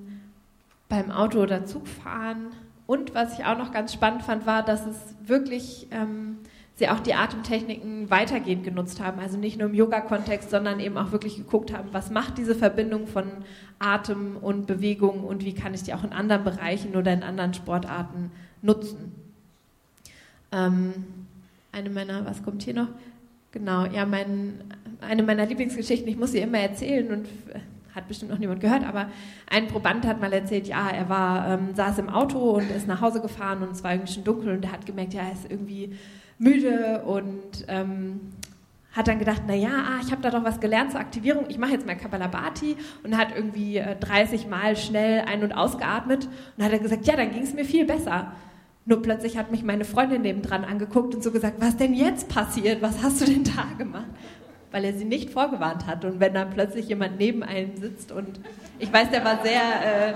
[0.89, 2.47] beim Auto- oder Zugfahren.
[2.87, 5.87] Und was ich auch noch ganz spannend fand, war, dass es wirklich...
[5.91, 6.39] Ähm,
[6.75, 9.19] sie auch die Atemtechniken weitergehend genutzt haben.
[9.19, 13.07] Also nicht nur im Yoga-Kontext, sondern eben auch wirklich geguckt haben, was macht diese Verbindung
[13.07, 13.25] von
[13.79, 17.53] Atem und Bewegung und wie kann ich die auch in anderen Bereichen oder in anderen
[17.53, 18.31] Sportarten
[18.61, 19.11] nutzen.
[20.51, 20.93] Ähm,
[21.71, 22.89] eine meiner, was kommt hier noch?
[23.51, 24.63] Genau, ja, mein,
[25.01, 27.27] eine meiner Lieblingsgeschichten, ich muss sie immer erzählen und
[27.93, 29.09] hat bestimmt noch niemand gehört, aber
[29.49, 33.01] ein Proband hat mal erzählt, ja, er war, ähm, saß im Auto und ist nach
[33.01, 35.49] Hause gefahren und es war irgendwie schon dunkel und er hat gemerkt, ja, er ist
[35.49, 35.93] irgendwie
[36.41, 38.19] müde und ähm,
[38.93, 41.45] hat dann gedacht, na ja, ah, ich habe da doch was gelernt zur Aktivierung.
[41.47, 46.27] Ich mache jetzt mal Kapalabhati und hat irgendwie äh, 30 Mal schnell ein- und ausgeatmet
[46.57, 48.33] und hat er gesagt, ja, dann ging es mir viel besser.
[48.85, 52.81] Nur plötzlich hat mich meine Freundin nebendran angeguckt und so gesagt, was denn jetzt passiert?
[52.81, 54.09] Was hast du denn da gemacht?
[54.71, 56.03] Weil er sie nicht vorgewarnt hat.
[56.03, 58.39] Und wenn dann plötzlich jemand neben einem sitzt und
[58.79, 60.13] ich weiß, der war sehr äh,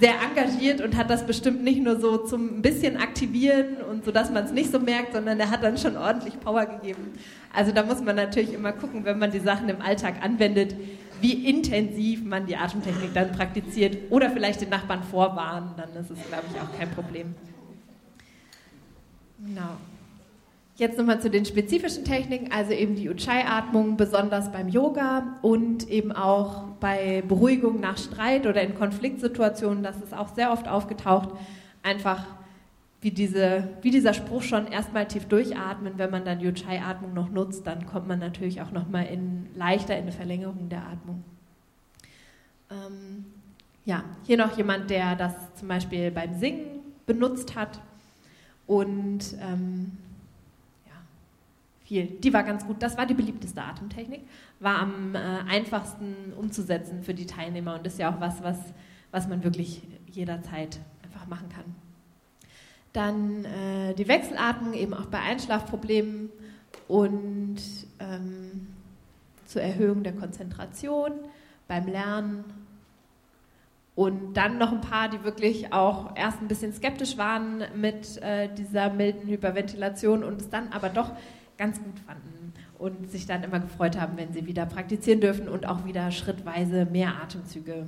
[0.00, 4.10] sehr engagiert und hat das bestimmt nicht nur so zum ein bisschen aktivieren und so,
[4.10, 7.12] dass man es nicht so merkt, sondern er hat dann schon ordentlich Power gegeben.
[7.52, 10.74] Also da muss man natürlich immer gucken, wenn man die Sachen im Alltag anwendet,
[11.20, 16.18] wie intensiv man die Atemtechnik dann praktiziert oder vielleicht den Nachbarn vorwarnen, dann ist es,
[16.28, 17.34] glaube ich, auch kein Problem.
[19.44, 19.76] Genau.
[20.78, 26.12] Jetzt nochmal zu den spezifischen Techniken, also eben die Ujjayi-Atmung, besonders beim Yoga und eben
[26.12, 31.30] auch bei Beruhigung nach Streit oder in Konfliktsituationen, das ist auch sehr oft aufgetaucht,
[31.82, 32.24] einfach
[33.00, 37.66] wie, diese, wie dieser Spruch schon erstmal tief durchatmen, wenn man dann Ujjayi-Atmung noch nutzt,
[37.66, 41.24] dann kommt man natürlich auch nochmal in, leichter in eine Verlängerung der Atmung.
[42.70, 43.24] Ähm,
[43.84, 47.80] ja, hier noch jemand, der das zum Beispiel beim Singen benutzt hat.
[48.68, 49.90] Und ähm,
[51.88, 52.06] viel.
[52.06, 52.82] Die war ganz gut.
[52.82, 54.20] Das war die beliebteste Atemtechnik.
[54.60, 58.58] War am äh, einfachsten umzusetzen für die Teilnehmer und ist ja auch was, was,
[59.10, 61.64] was man wirklich jederzeit einfach machen kann.
[62.92, 66.30] Dann äh, die Wechselatmung eben auch bei Einschlafproblemen
[66.88, 67.56] und
[68.00, 68.68] ähm,
[69.46, 71.12] zur Erhöhung der Konzentration
[71.66, 72.44] beim Lernen.
[73.94, 78.48] Und dann noch ein paar, die wirklich auch erst ein bisschen skeptisch waren mit äh,
[78.54, 81.12] dieser milden Hyperventilation und es dann aber doch
[81.58, 85.66] ganz gut fanden und sich dann immer gefreut haben, wenn sie wieder praktizieren dürfen und
[85.66, 87.86] auch wieder schrittweise mehr Atemzüge.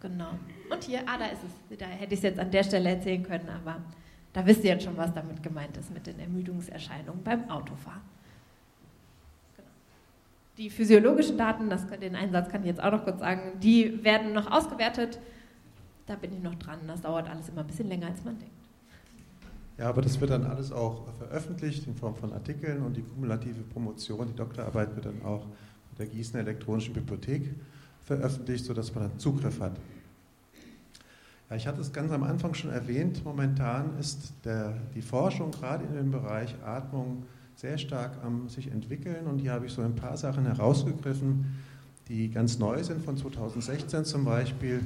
[0.00, 0.30] Genau.
[0.70, 1.78] Und hier, ah, da ist es.
[1.78, 3.80] Da hätte ich es jetzt an der Stelle erzählen können, aber
[4.32, 8.02] da wisst ihr jetzt schon, was damit gemeint ist mit den Ermüdungserscheinungen beim Autofahren.
[9.56, 9.68] Genau.
[10.58, 14.34] Die physiologischen Daten, das, den Einsatz kann ich jetzt auch noch kurz sagen, die werden
[14.34, 15.18] noch ausgewertet.
[16.06, 16.80] Da bin ich noch dran.
[16.86, 18.54] Das dauert alles immer ein bisschen länger, als man denkt.
[19.78, 23.60] Ja, aber das wird dann alles auch veröffentlicht in Form von Artikeln und die kumulative
[23.60, 25.44] Promotion, die Doktorarbeit wird dann auch
[25.90, 27.54] mit der Gießener Elektronischen Bibliothek
[28.00, 29.76] veröffentlicht, sodass man dann Zugriff hat.
[31.50, 35.84] Ja, ich hatte es ganz am Anfang schon erwähnt, momentan ist der, die Forschung gerade
[35.84, 39.94] in dem Bereich Atmung sehr stark am sich entwickeln und hier habe ich so ein
[39.94, 41.44] paar Sachen herausgegriffen,
[42.08, 44.80] die ganz neu sind von 2016 zum Beispiel.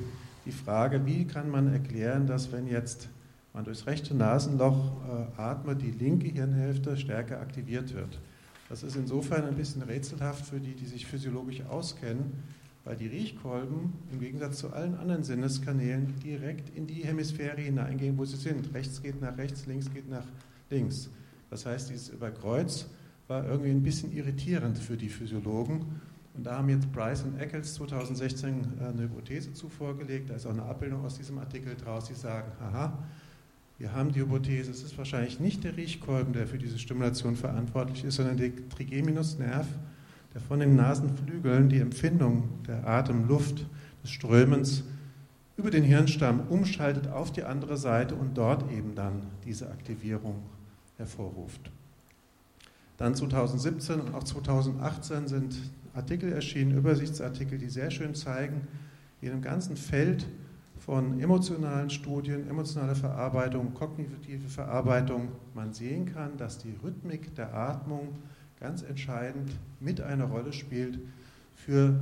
[0.46, 3.09] Die Frage, wie kann man erklären, dass wenn jetzt
[3.52, 4.92] man durchs rechte Nasenloch
[5.36, 8.18] äh, atmet, die linke Hirnhälfte stärker aktiviert wird.
[8.68, 12.32] Das ist insofern ein bisschen rätselhaft für die, die sich physiologisch auskennen,
[12.84, 18.24] weil die Riechkolben im Gegensatz zu allen anderen Sinneskanälen direkt in die Hemisphäre hineingehen, wo
[18.24, 18.72] sie sind.
[18.72, 20.24] Rechts geht nach rechts, links geht nach
[20.70, 21.10] links.
[21.50, 22.86] Das heißt, dieses Überkreuz
[23.26, 26.00] war irgendwie ein bisschen irritierend für die Physiologen.
[26.34, 28.48] Und da haben jetzt Bryce und Eccles 2016
[28.80, 30.30] äh, eine Hypothese zu vorgelegt.
[30.30, 32.96] Da ist auch eine Abbildung aus diesem Artikel draus, die sagen, aha,
[33.80, 38.04] wir haben die Hypothese, es ist wahrscheinlich nicht der Riechkolben, der für diese Stimulation verantwortlich
[38.04, 39.66] ist, sondern der Trigeminusnerv,
[40.34, 43.64] der von den Nasenflügeln die Empfindung der Atemluft,
[44.02, 44.84] des Strömens
[45.56, 50.42] über den Hirnstamm umschaltet auf die andere Seite und dort eben dann diese Aktivierung
[50.98, 51.70] hervorruft.
[52.98, 55.56] Dann 2017 und auch 2018 sind
[55.94, 58.68] Artikel erschienen, Übersichtsartikel, die sehr schön zeigen,
[59.22, 60.26] in einem ganzen Feld
[60.80, 68.08] von emotionalen Studien, emotionale Verarbeitung, kognitive Verarbeitung man sehen kann, dass die Rhythmik der Atmung
[68.58, 70.98] ganz entscheidend mit eine Rolle spielt
[71.54, 72.00] für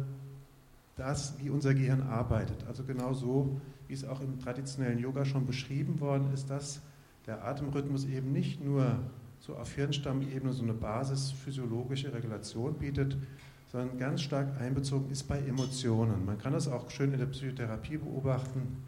[0.97, 2.65] das, wie unser Gehirn arbeitet.
[2.69, 6.81] Also genau so, wie es auch im traditionellen Yoga schon beschrieben worden ist, dass
[7.27, 8.99] der Atemrhythmus eben nicht nur
[9.41, 13.17] so auf Hirnstammebene so eine basisphysiologische Regulation bietet,
[13.71, 16.25] sondern ganz stark einbezogen ist bei Emotionen.
[16.25, 18.85] Man kann das auch schön in der Psychotherapie beobachten,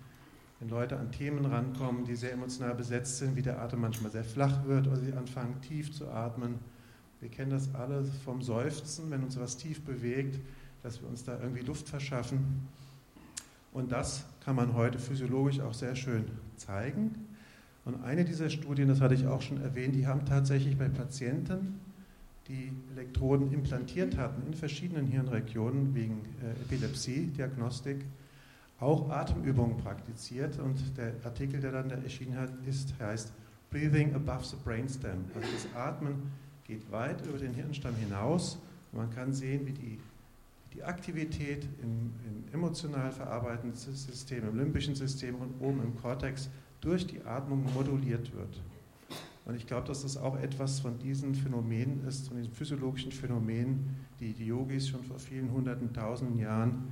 [0.58, 4.24] wenn Leute an Themen rankommen, die sehr emotional besetzt sind, wie der Atem manchmal sehr
[4.24, 6.56] flach wird oder sie anfangen tief zu atmen.
[7.20, 10.40] Wir kennen das alle vom Seufzen, wenn uns was tief bewegt,
[10.82, 12.68] dass wir uns da irgendwie Luft verschaffen.
[13.72, 16.24] Und das kann man heute physiologisch auch sehr schön
[16.56, 17.26] zeigen.
[17.84, 21.80] Und eine dieser Studien, das hatte ich auch schon erwähnt, die haben tatsächlich bei Patienten
[22.50, 28.04] die Elektroden implantiert hatten in verschiedenen Hirnregionen wegen äh, Epilepsie-Diagnostik,
[28.80, 30.58] auch Atemübungen praktiziert.
[30.58, 33.32] Und der Artikel, der dann da erschienen hat, ist, heißt
[33.70, 35.26] Breathing Above the Brainstem.
[35.34, 36.32] Also das Atmen
[36.64, 38.58] geht weit über den Hirnstamm hinaus.
[38.92, 40.00] Man kann sehen, wie die,
[40.74, 47.06] die Aktivität im, im emotional verarbeitenden System, im limbischen System und oben im Kortex durch
[47.06, 48.60] die Atmung moduliert wird.
[49.50, 53.96] Und ich glaube, dass das auch etwas von diesen Phänomenen ist, von diesen physiologischen Phänomenen,
[54.20, 56.84] die die Yogis schon vor vielen hunderten, tausenden Jahren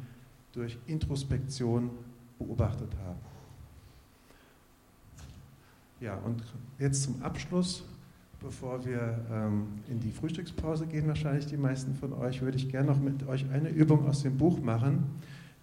[0.51, 1.91] durch Introspektion
[2.37, 3.21] beobachtet haben.
[6.01, 6.43] Ja, und
[6.81, 7.85] jetzt zum Abschluss,
[8.41, 12.89] bevor wir ähm, in die Frühstückspause gehen, wahrscheinlich die meisten von euch, würde ich gerne
[12.89, 15.05] noch mit euch eine Übung aus dem Buch machen,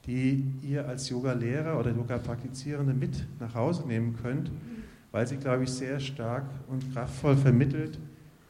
[0.06, 4.50] die ihr als Yoga-Lehrer oder Yoga-Praktizierende mit nach Hause nehmen könnt
[5.15, 7.97] weil sie, glaube ich, sehr stark und kraftvoll vermittelt,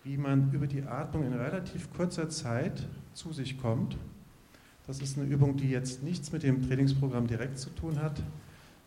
[0.03, 3.95] wie man über die Atmung in relativ kurzer Zeit zu sich kommt.
[4.87, 8.19] Das ist eine Übung, die jetzt nichts mit dem Trainingsprogramm direkt zu tun hat,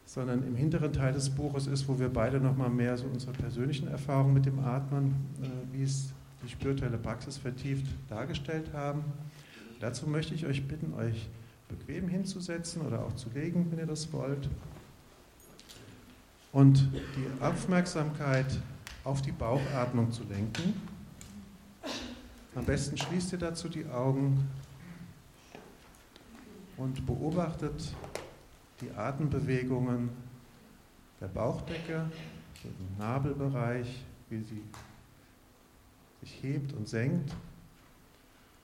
[0.07, 3.87] sondern im hinteren Teil des Buches ist, wo wir beide nochmal mehr so unsere persönlichen
[3.87, 6.13] Erfahrungen mit dem Atmen, äh, wie es
[6.43, 9.05] die spirituelle Praxis vertieft dargestellt haben.
[9.79, 11.29] Dazu möchte ich euch bitten, euch
[11.69, 14.49] bequem hinzusetzen oder auch zu legen, wenn ihr das wollt
[16.53, 18.47] und die Aufmerksamkeit
[19.05, 20.81] auf die Bauchatmung zu lenken.
[22.55, 24.49] Am besten schließt ihr dazu die Augen
[26.77, 27.95] und beobachtet
[28.81, 30.11] die Atembewegungen
[31.21, 32.11] der Bauchdecke,
[32.65, 34.63] im Nabelbereich, wie sie
[36.21, 37.35] sich hebt und senkt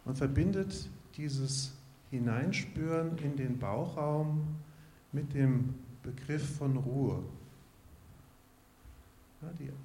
[0.04, 1.72] und verbindet dieses
[2.10, 4.56] Hineinspüren in den Bauchraum
[5.12, 7.22] mit dem Begriff von Ruhe.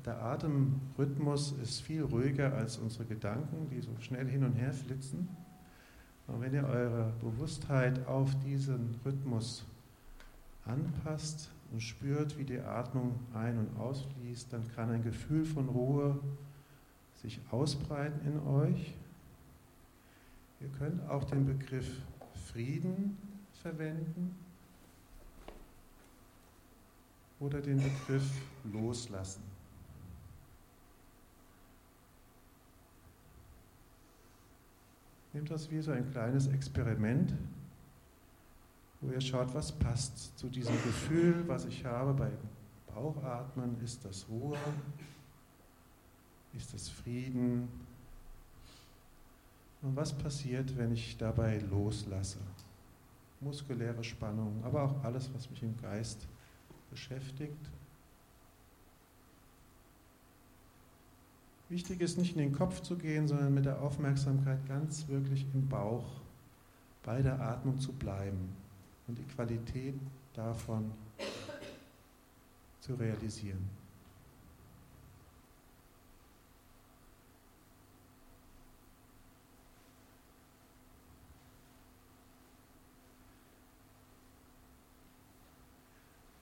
[0.05, 5.29] Der Atemrhythmus ist viel ruhiger als unsere Gedanken, die so schnell hin und her flitzen.
[6.27, 9.65] Und wenn ihr eure Bewusstheit auf diesen Rhythmus
[10.65, 16.19] anpasst und spürt, wie die Atmung ein- und ausfließt, dann kann ein Gefühl von Ruhe
[17.15, 18.93] sich ausbreiten in euch.
[20.61, 22.01] Ihr könnt auch den Begriff
[22.51, 23.17] Frieden
[23.61, 24.35] verwenden
[27.39, 28.29] oder den Begriff
[28.71, 29.48] loslassen.
[35.33, 37.35] Nehmt das wie so ein kleines Experiment,
[39.01, 42.37] wo ihr schaut, was passt zu diesem Gefühl, was ich habe beim
[42.93, 43.79] Bauchatmen.
[43.83, 44.57] Ist das Ruhe?
[46.53, 47.69] Ist das Frieden?
[49.81, 52.39] Und was passiert, wenn ich dabei loslasse?
[53.39, 56.27] Muskuläre Spannung, aber auch alles, was mich im Geist
[56.89, 57.69] beschäftigt.
[61.69, 65.69] Wichtig ist nicht in den Kopf zu gehen, sondern mit der Aufmerksamkeit ganz wirklich im
[65.69, 66.19] Bauch
[67.03, 68.49] bei der Atmung zu bleiben
[69.07, 69.93] und die Qualität
[70.33, 70.91] davon
[72.79, 73.69] zu realisieren.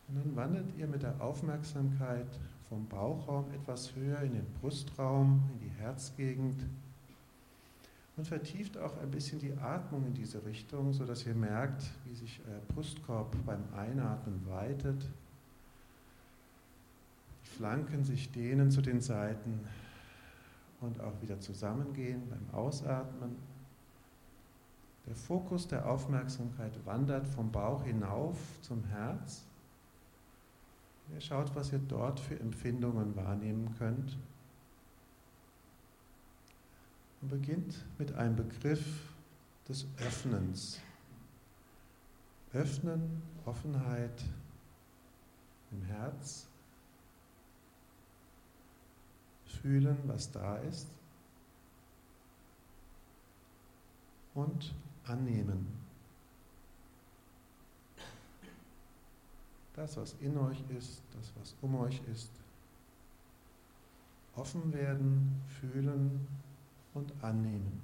[0.07, 2.27] Und dann wandert ihr mit der Aufmerksamkeit
[2.69, 6.63] vom Bauchraum etwas höher in den Brustraum, in die Herzgegend
[8.17, 12.41] und vertieft auch ein bisschen die Atmung in diese Richtung, sodass ihr merkt, wie sich
[12.49, 15.03] euer Brustkorb beim Einatmen weitet,
[17.43, 19.61] die Flanken sich dehnen zu den Seiten
[20.81, 23.35] und auch wieder zusammengehen beim Ausatmen.
[25.05, 29.46] Der Fokus der Aufmerksamkeit wandert vom Bauch hinauf zum Herz.
[31.13, 34.17] Ihr schaut, was ihr dort für Empfindungen wahrnehmen könnt
[37.21, 39.13] und beginnt mit einem Begriff
[39.67, 40.79] des Öffnens.
[42.53, 44.23] Öffnen, Offenheit
[45.71, 46.47] im Herz,
[49.45, 50.87] fühlen, was da ist
[54.33, 54.73] und
[55.05, 55.76] annehmen.
[59.77, 62.31] Das, was in euch ist, das, was um euch ist.
[64.35, 66.27] Offen werden, fühlen
[66.95, 67.79] und annehmen.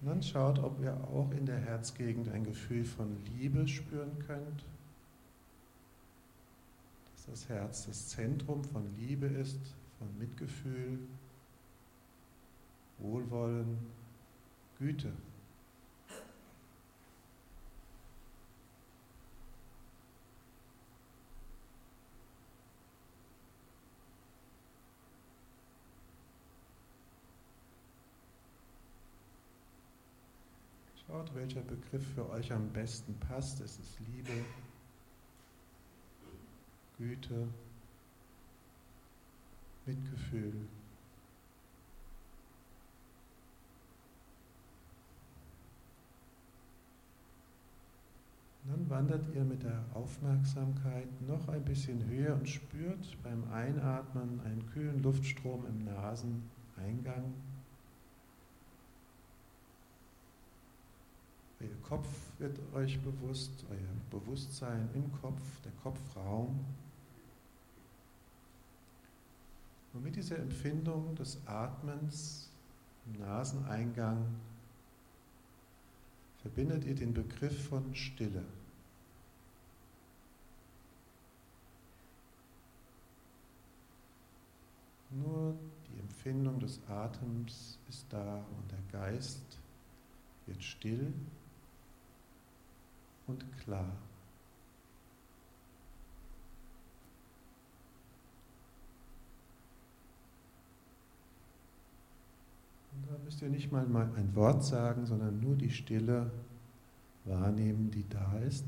[0.00, 4.62] Und dann schaut, ob ihr auch in der Herzgegend ein Gefühl von Liebe spüren könnt.
[7.14, 10.98] Dass das Herz das Zentrum von Liebe ist, von Mitgefühl,
[12.98, 13.78] Wohlwollen,
[14.78, 15.12] Güte.
[31.16, 33.60] Schaut, welcher Begriff für euch am besten passt.
[33.62, 34.44] Es ist Liebe,
[36.98, 37.48] Güte,
[39.86, 40.52] Mitgefühl.
[48.64, 54.66] Dann wandert ihr mit der Aufmerksamkeit noch ein bisschen höher und spürt beim Einatmen einen
[54.66, 57.32] kühlen Luftstrom im Naseneingang.
[61.66, 66.64] Euer Kopf wird euch bewusst, euer Bewusstsein im Kopf, der Kopfraum.
[69.92, 72.50] Und mit dieser Empfindung des Atmens
[73.06, 74.26] im Naseneingang
[76.42, 78.44] verbindet ihr den Begriff von Stille.
[85.10, 85.56] Nur
[85.88, 89.58] die Empfindung des Atems ist da und der Geist
[90.46, 91.12] wird still
[93.26, 93.92] und klar.
[102.92, 106.30] Und da müsst ihr nicht mal ein Wort sagen, sondern nur die Stille
[107.24, 108.64] wahrnehmen, die da ist.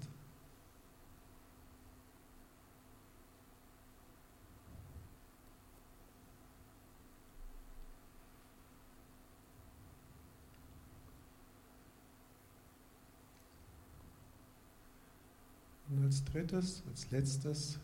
[15.91, 17.79] Und als drittes, als letztes,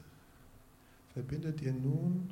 [1.12, 2.30] verbindet ihr nun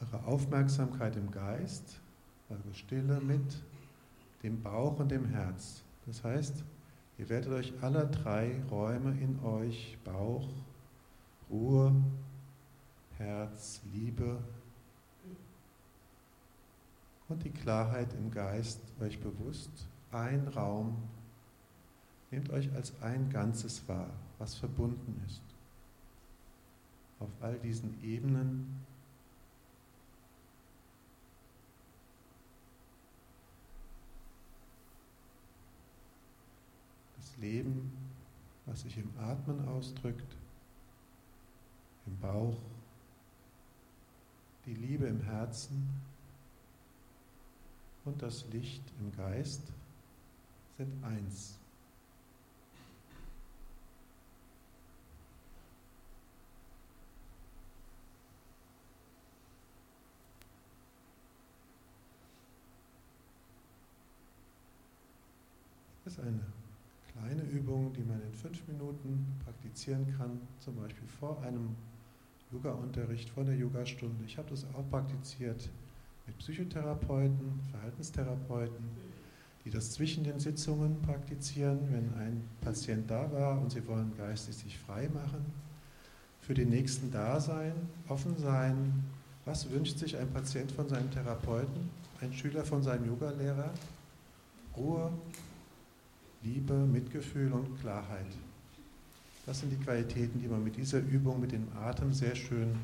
[0.00, 2.00] eure Aufmerksamkeit im Geist,
[2.50, 3.62] eure Stille mit
[4.42, 5.82] dem Bauch und dem Herz.
[6.04, 6.62] Das heißt,
[7.16, 10.48] ihr werdet euch alle drei Räume in euch, Bauch,
[11.48, 11.94] Ruhe,
[13.16, 14.42] Herz, Liebe
[17.30, 20.96] und die Klarheit im Geist euch bewusst, ein Raum
[22.34, 25.42] Nehmt euch als ein Ganzes wahr, was verbunden ist.
[27.20, 28.84] Auf all diesen Ebenen.
[37.16, 37.90] das Leben,
[38.66, 40.36] was sich im Atmen ausdrückt,
[42.06, 42.58] im Bauch,
[44.66, 45.88] die Liebe im Herzen
[48.04, 49.72] und das Licht im Geist
[50.76, 51.58] sind eins.
[66.06, 66.40] Ist eine
[67.12, 71.74] kleine Übung, die man in fünf Minuten praktizieren kann, zum Beispiel vor einem
[72.52, 74.24] Yoga-Unterricht, vor einer Yogastunde.
[74.26, 75.68] Ich habe das auch praktiziert
[76.26, 78.84] mit Psychotherapeuten, Verhaltenstherapeuten,
[79.64, 84.56] die das zwischen den Sitzungen praktizieren, wenn ein Patient da war und sie wollen geistig
[84.56, 85.44] sich frei machen.
[86.40, 87.72] Für den nächsten Dasein,
[88.08, 89.04] offen sein.
[89.46, 91.90] Was wünscht sich ein Patient von seinem Therapeuten,
[92.20, 93.70] ein Schüler von seinem Yogalehrer?
[94.76, 95.10] Ruhe,
[96.44, 98.26] Liebe, Mitgefühl und Klarheit.
[99.46, 102.74] Das sind die Qualitäten, die man mit dieser Übung, mit dem Atem sehr schön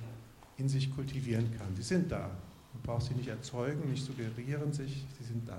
[0.56, 1.74] in sich kultivieren kann.
[1.76, 2.30] Sie sind da.
[2.72, 5.58] Man braucht sie nicht erzeugen, nicht suggerieren sich, sie sind da.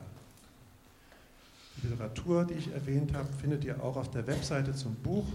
[1.77, 5.25] Die Literatur, die ich erwähnt habe, findet ihr auch auf der Webseite zum Buch,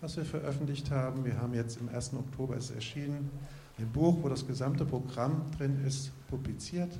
[0.00, 1.24] was wir veröffentlicht haben.
[1.24, 2.14] Wir haben jetzt im 1.
[2.14, 3.30] Oktober es erschienen,
[3.78, 6.92] ein Buch, wo das gesamte Programm drin ist, publiziert.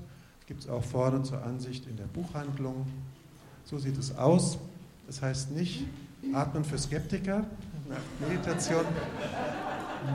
[0.46, 2.86] Gibt es auch vorne zur Ansicht in der Buchhandlung.
[3.64, 4.58] So sieht es aus.
[5.06, 5.86] Das heißt nicht
[6.32, 7.44] Atmen für Skeptiker,
[8.26, 8.84] Meditation,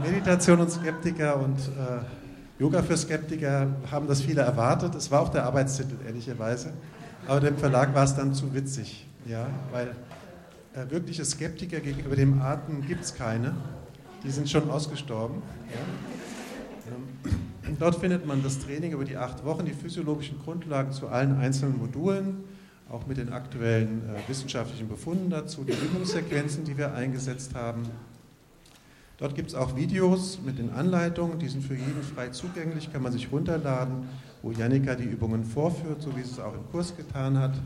[0.02, 4.96] Meditation und Skeptiker und äh, Yoga für Skeptiker haben das viele erwartet.
[4.96, 6.74] Es war auch der Arbeitstitel, ehrlicherweise.
[7.28, 9.96] Aber dem Verlag war es dann zu witzig, ja, weil
[10.74, 13.54] äh, wirkliche Skeptiker gegenüber dem Atmen gibt es keine.
[14.24, 15.42] Die sind schon ausgestorben.
[15.70, 16.92] Ja.
[16.92, 21.40] Ähm, dort findet man das Training über die acht Wochen, die physiologischen Grundlagen zu allen
[21.40, 22.44] einzelnen Modulen
[22.92, 27.84] auch mit den aktuellen äh, wissenschaftlichen Befunden dazu, die Übungssequenzen, die wir eingesetzt haben.
[29.18, 33.04] Dort gibt es auch Videos mit den Anleitungen, die sind für jeden frei zugänglich, kann
[33.04, 34.08] man sich runterladen,
[34.42, 37.60] wo Janika die Übungen vorführt, so wie sie es auch im Kurs getan hat.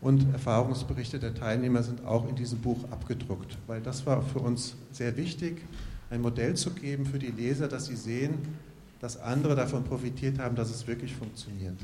[0.00, 4.76] Und Erfahrungsberichte der Teilnehmer sind auch in diesem Buch abgedruckt, weil das war für uns
[4.92, 5.62] sehr wichtig,
[6.10, 8.34] ein Modell zu geben für die Leser, dass sie sehen,
[9.00, 11.78] dass andere davon profitiert haben, dass es wirklich funktioniert.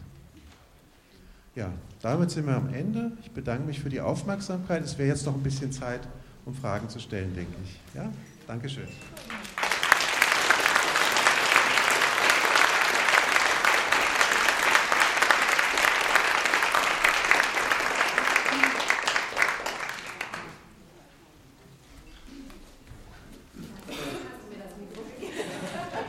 [1.55, 3.13] Ja, damit sind wir am Ende.
[3.21, 4.83] Ich bedanke mich für die Aufmerksamkeit.
[4.83, 6.01] Es wäre jetzt noch ein bisschen Zeit,
[6.47, 7.95] um Fragen zu stellen, denke ich.
[7.95, 8.11] Ja,
[8.47, 8.89] Dankeschön.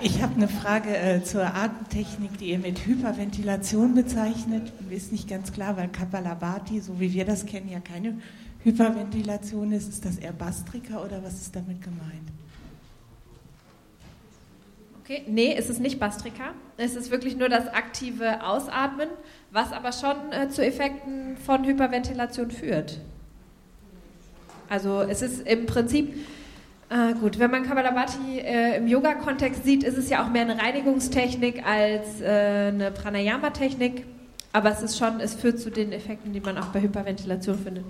[0.06, 4.74] Ich habe eine Frage äh, zur Atemtechnik, die ihr mit Hyperventilation bezeichnet.
[4.90, 8.20] Mir ist nicht ganz klar, weil Kapalabhati, so wie wir das kennen, ja keine
[8.64, 9.88] Hyperventilation ist.
[9.88, 12.30] Ist das eher Bastrika oder was ist damit gemeint?
[15.02, 16.54] Okay, nee, es ist nicht Bastrika.
[16.76, 19.08] Es ist wirklich nur das aktive Ausatmen,
[19.52, 23.00] was aber schon äh, zu Effekten von Hyperventilation führt.
[24.68, 26.14] Also es ist im Prinzip
[26.90, 30.62] Ah, gut, wenn man Kapalabhati äh, im Yoga-Kontext sieht, ist es ja auch mehr eine
[30.62, 34.06] Reinigungstechnik als äh, eine Pranayama-Technik.
[34.52, 37.86] Aber es ist schon, es führt zu den Effekten, die man auch bei Hyperventilation findet.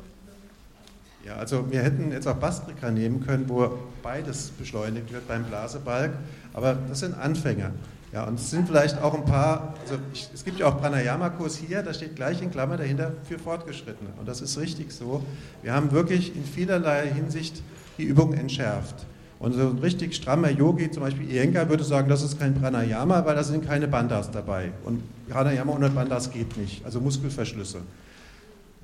[1.26, 6.12] Ja, also wir hätten jetzt auch Bastrika nehmen können, wo beides beschleunigt wird beim Blasebalg,
[6.54, 7.72] aber das sind Anfänger.
[8.14, 11.58] Ja, und es sind vielleicht auch ein paar, also ich, es gibt ja auch Pranayama-Kurs
[11.58, 14.12] hier, da steht gleich in Klammer dahinter für Fortgeschrittene.
[14.20, 15.24] Und das ist richtig so.
[15.64, 17.64] Wir haben wirklich in vielerlei Hinsicht
[17.98, 19.06] die Übung entschärft.
[19.40, 23.26] Und so ein richtig strammer Yogi, zum Beispiel Iyengar, würde sagen, das ist kein Pranayama,
[23.26, 24.72] weil da sind keine Bandas dabei.
[24.86, 27.80] Und Pranayama ohne Bandas geht nicht, also Muskelverschlüsse.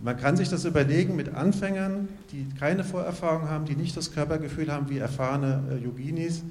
[0.01, 4.71] Man kann sich das überlegen mit Anfängern, die keine Vorerfahrung haben, die nicht das Körpergefühl
[4.71, 6.43] haben wie erfahrene äh, Yoginis.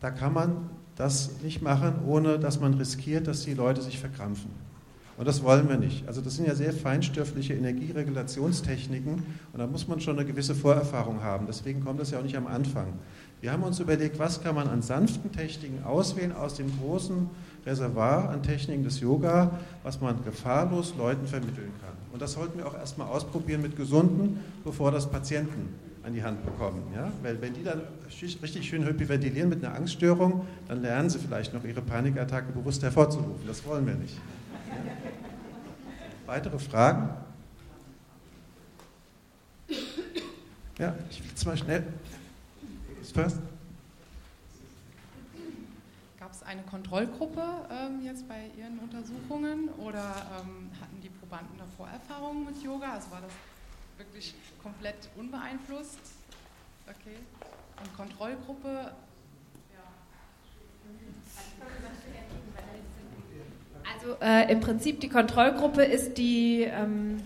[0.00, 4.50] Da kann man das nicht machen, ohne dass man riskiert, dass die Leute sich verkrampfen.
[5.20, 6.08] Und das wollen wir nicht.
[6.08, 11.22] Also das sind ja sehr feinstoffliche Energieregulationstechniken und da muss man schon eine gewisse Vorerfahrung
[11.22, 11.44] haben.
[11.46, 12.86] Deswegen kommt das ja auch nicht am Anfang.
[13.42, 17.28] Wir haben uns überlegt, was kann man an sanften Techniken auswählen aus dem großen
[17.66, 19.50] Reservoir an Techniken des Yoga,
[19.82, 21.92] was man gefahrlos Leuten vermitteln kann.
[22.14, 25.68] Und das sollten wir auch erstmal ausprobieren mit Gesunden, bevor das Patienten
[26.02, 26.82] an die Hand bekommen.
[26.96, 27.12] Ja?
[27.22, 27.82] Weil wenn die dann
[28.42, 33.46] richtig schön hyperventilieren mit einer Angststörung, dann lernen sie vielleicht noch ihre Panikattacke bewusst hervorzurufen.
[33.46, 34.16] Das wollen wir nicht.
[36.26, 37.10] Weitere Fragen?
[40.78, 41.86] Ja, ich will jetzt mal schnell.
[43.12, 43.38] First.
[46.18, 51.88] Gab es eine Kontrollgruppe ähm, jetzt bei Ihren Untersuchungen oder ähm, hatten die Probanden davor
[51.88, 52.92] Erfahrungen mit Yoga?
[52.94, 53.32] Also war das
[53.98, 55.98] wirklich komplett unbeeinflusst.
[56.86, 57.16] Okay.
[57.82, 58.92] Und Kontrollgruppe.
[64.00, 67.20] Also äh, im Prinzip die Kontrollgruppe ist die, ähm,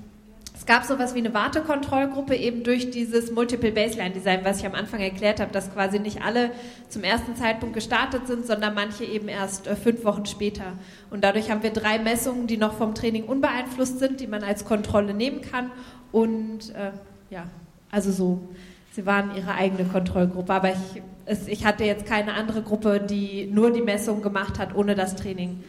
[0.56, 4.74] es gab sowas wie eine Wartekontrollgruppe eben durch dieses Multiple Baseline Design, was ich am
[4.74, 6.50] Anfang erklärt habe, dass quasi nicht alle
[6.88, 10.64] zum ersten Zeitpunkt gestartet sind, sondern manche eben erst äh, fünf Wochen später.
[11.10, 14.64] Und dadurch haben wir drei Messungen, die noch vom Training unbeeinflusst sind, die man als
[14.64, 15.70] Kontrolle nehmen kann.
[16.10, 16.90] Und äh,
[17.30, 17.44] ja,
[17.92, 18.48] also so,
[18.92, 23.46] sie waren ihre eigene Kontrollgruppe, aber ich, es, ich hatte jetzt keine andere Gruppe, die
[23.46, 25.62] nur die Messung gemacht hat, ohne das Training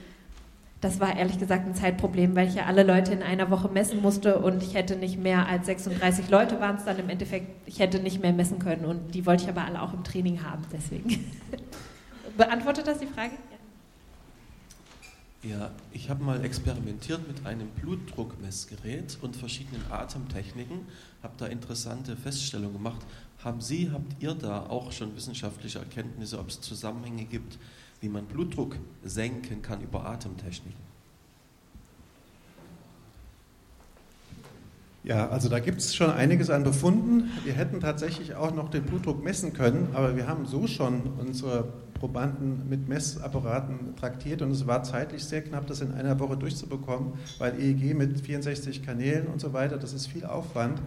[0.81, 4.01] das war ehrlich gesagt ein Zeitproblem, weil ich ja alle Leute in einer Woche messen
[4.01, 7.79] musste und ich hätte nicht mehr als 36 Leute waren es dann im Endeffekt, ich
[7.79, 10.63] hätte nicht mehr messen können und die wollte ich aber alle auch im Training haben,
[10.71, 11.09] deswegen.
[12.37, 13.31] Beantwortet das die Frage?
[15.43, 20.81] Ja, ja ich habe mal experimentiert mit einem Blutdruckmessgerät und verschiedenen Atemtechniken,
[21.23, 23.01] habe da interessante Feststellungen gemacht.
[23.43, 27.57] Haben Sie, habt ihr da auch schon wissenschaftliche Erkenntnisse, ob es Zusammenhänge gibt
[28.01, 30.85] wie man Blutdruck senken kann über Atemtechniken.
[35.05, 37.29] Ja, also da gibt es schon einiges an Befunden.
[37.43, 41.67] Wir hätten tatsächlich auch noch den Blutdruck messen können, aber wir haben so schon unsere
[41.93, 47.13] Probanden mit Messapparaten traktiert und es war zeitlich sehr knapp, das in einer Woche durchzubekommen,
[47.37, 50.81] weil EEG mit 64 Kanälen und so weiter, das ist viel Aufwand.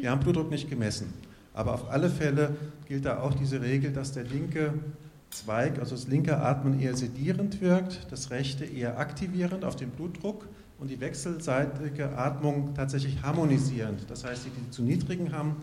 [0.00, 1.12] Wir haben Blutdruck nicht gemessen.
[1.52, 2.56] Aber auf alle Fälle
[2.86, 4.72] gilt da auch diese Regel, dass der linke
[5.30, 10.46] Zweig, also das linke Atmen eher sedierend wirkt, das rechte eher aktivierend auf den Blutdruck
[10.78, 14.08] und die wechselseitige Atmung tatsächlich harmonisierend.
[14.08, 15.56] Das heißt, die, die zu niedrigen haben,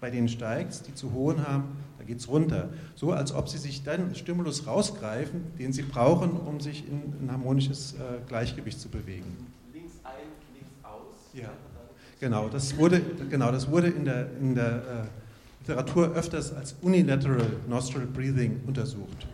[0.00, 1.64] bei denen steigt es, die zu hohen haben,
[1.98, 2.68] da geht es runter.
[2.94, 7.32] So, als ob sie sich dann Stimulus rausgreifen, den sie brauchen, um sich in ein
[7.32, 9.36] harmonisches äh, Gleichgewicht zu bewegen.
[9.72, 10.12] Links ein,
[10.54, 11.14] links aus.
[11.32, 11.50] Ja,
[12.20, 12.48] genau.
[12.48, 13.00] Das wurde,
[13.30, 15.25] genau, das wurde in der, in der äh,
[15.66, 19.26] Literatur öfters als Unilateral Nostril Breathing untersucht.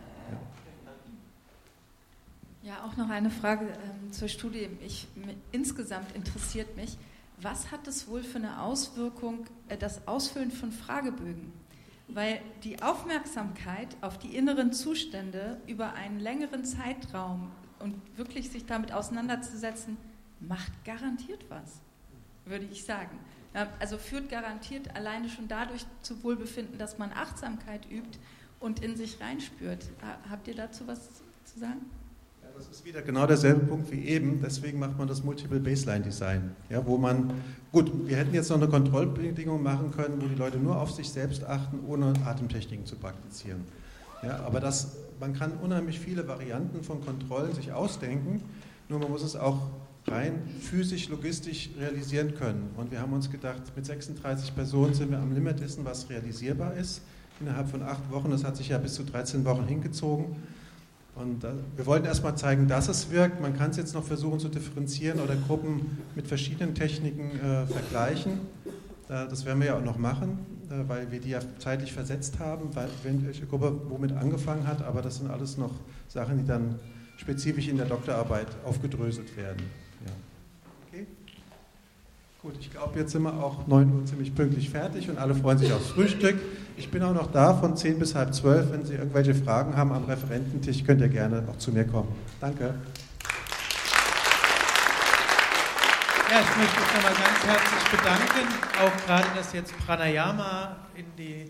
[2.63, 4.67] Ja, ja auch noch eine Frage ähm, zur Studie.
[4.83, 5.07] Ich,
[5.51, 6.97] insgesamt interessiert mich,
[7.39, 11.53] was hat es wohl für eine Auswirkung, äh, das Ausfüllen von Fragebögen?
[12.07, 18.91] Weil die Aufmerksamkeit auf die inneren Zustände über einen längeren Zeitraum und wirklich sich damit
[18.91, 19.97] auseinanderzusetzen,
[20.39, 21.79] macht garantiert was,
[22.45, 23.19] würde ich sagen.
[23.79, 28.17] Also führt garantiert alleine schon dadurch zu Wohlbefinden, dass man Achtsamkeit übt
[28.59, 29.85] und in sich reinspürt.
[30.29, 31.09] Habt ihr dazu was
[31.45, 31.81] zu sagen?
[32.41, 34.41] Ja, das ist wieder genau derselbe Punkt wie eben.
[34.41, 37.31] Deswegen macht man das Multiple Baseline Design, ja, wo man
[37.71, 41.09] gut, wir hätten jetzt noch eine Kontrollbedingung machen können, wo die Leute nur auf sich
[41.09, 43.63] selbst achten, ohne Atemtechniken zu praktizieren.
[44.23, 48.41] Ja, aber das, man kann unheimlich viele Varianten von Kontrollen sich ausdenken.
[48.89, 49.59] Nur man muss es auch
[50.07, 52.71] rein physisch, logistisch realisieren können.
[52.77, 56.73] Und wir haben uns gedacht, mit 36 Personen sind wir am Limit dessen, was realisierbar
[56.75, 57.01] ist.
[57.39, 60.35] Innerhalb von acht Wochen, das hat sich ja bis zu 13 Wochen hingezogen.
[61.15, 61.43] Und
[61.75, 63.39] wir wollten erstmal zeigen, dass es wirkt.
[63.39, 68.39] Man kann es jetzt noch versuchen zu differenzieren oder Gruppen mit verschiedenen Techniken äh, vergleichen.
[69.09, 70.39] Äh, das werden wir ja auch noch machen,
[70.69, 74.81] äh, weil wir die ja zeitlich versetzt haben, weil welche Gruppe womit angefangen hat.
[74.81, 75.73] Aber das sind alles noch
[76.07, 76.79] Sachen, die dann
[77.17, 79.61] spezifisch in der Doktorarbeit aufgedröselt werden.
[82.43, 85.57] Gut, ich glaube, jetzt sind wir auch 9 Uhr ziemlich pünktlich fertig und alle freuen
[85.57, 86.35] sich aufs Frühstück.
[86.75, 88.69] Ich bin auch noch da von 10 bis halb 12.
[88.69, 92.09] Wenn Sie irgendwelche Fragen haben am Referententisch, könnt ihr gerne auch zu mir kommen.
[92.41, 92.73] Danke.
[96.29, 101.49] Ja, ich möchte mich nochmal ganz herzlich bedanken, auch gerade, dass jetzt Pranayama in die,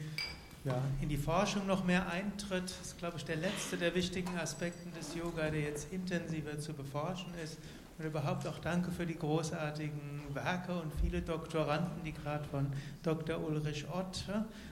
[0.63, 2.65] ja, in die Forschung noch mehr eintritt.
[2.65, 6.73] Das ist, glaube ich, der letzte der wichtigen Aspekte des Yoga, der jetzt intensiver zu
[6.73, 7.57] beforschen ist.
[8.03, 12.67] Und überhaupt auch danke für die großartigen Werke und viele Doktoranden, die gerade von
[13.01, 13.39] Dr.
[13.41, 14.25] Ulrich Ott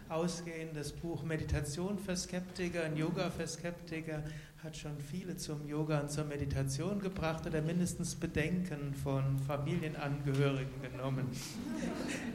[0.10, 0.70] ausgehen.
[0.74, 4.22] Das Buch Meditation für Skeptiker und Yoga für Skeptiker
[4.62, 11.28] hat schon viele zum Yoga und zur Meditation gebracht oder mindestens Bedenken von Familienangehörigen genommen.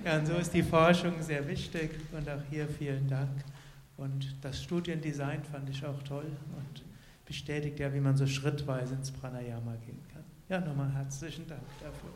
[0.03, 3.45] Ja, und so ist die Forschung sehr wichtig und auch hier vielen Dank.
[3.99, 6.85] Und das Studiendesign fand ich auch toll und
[7.27, 10.06] bestätigt ja, wie man so schrittweise ins Pranayama kann.
[10.49, 12.11] Ja, nochmal herzlichen Dank dafür.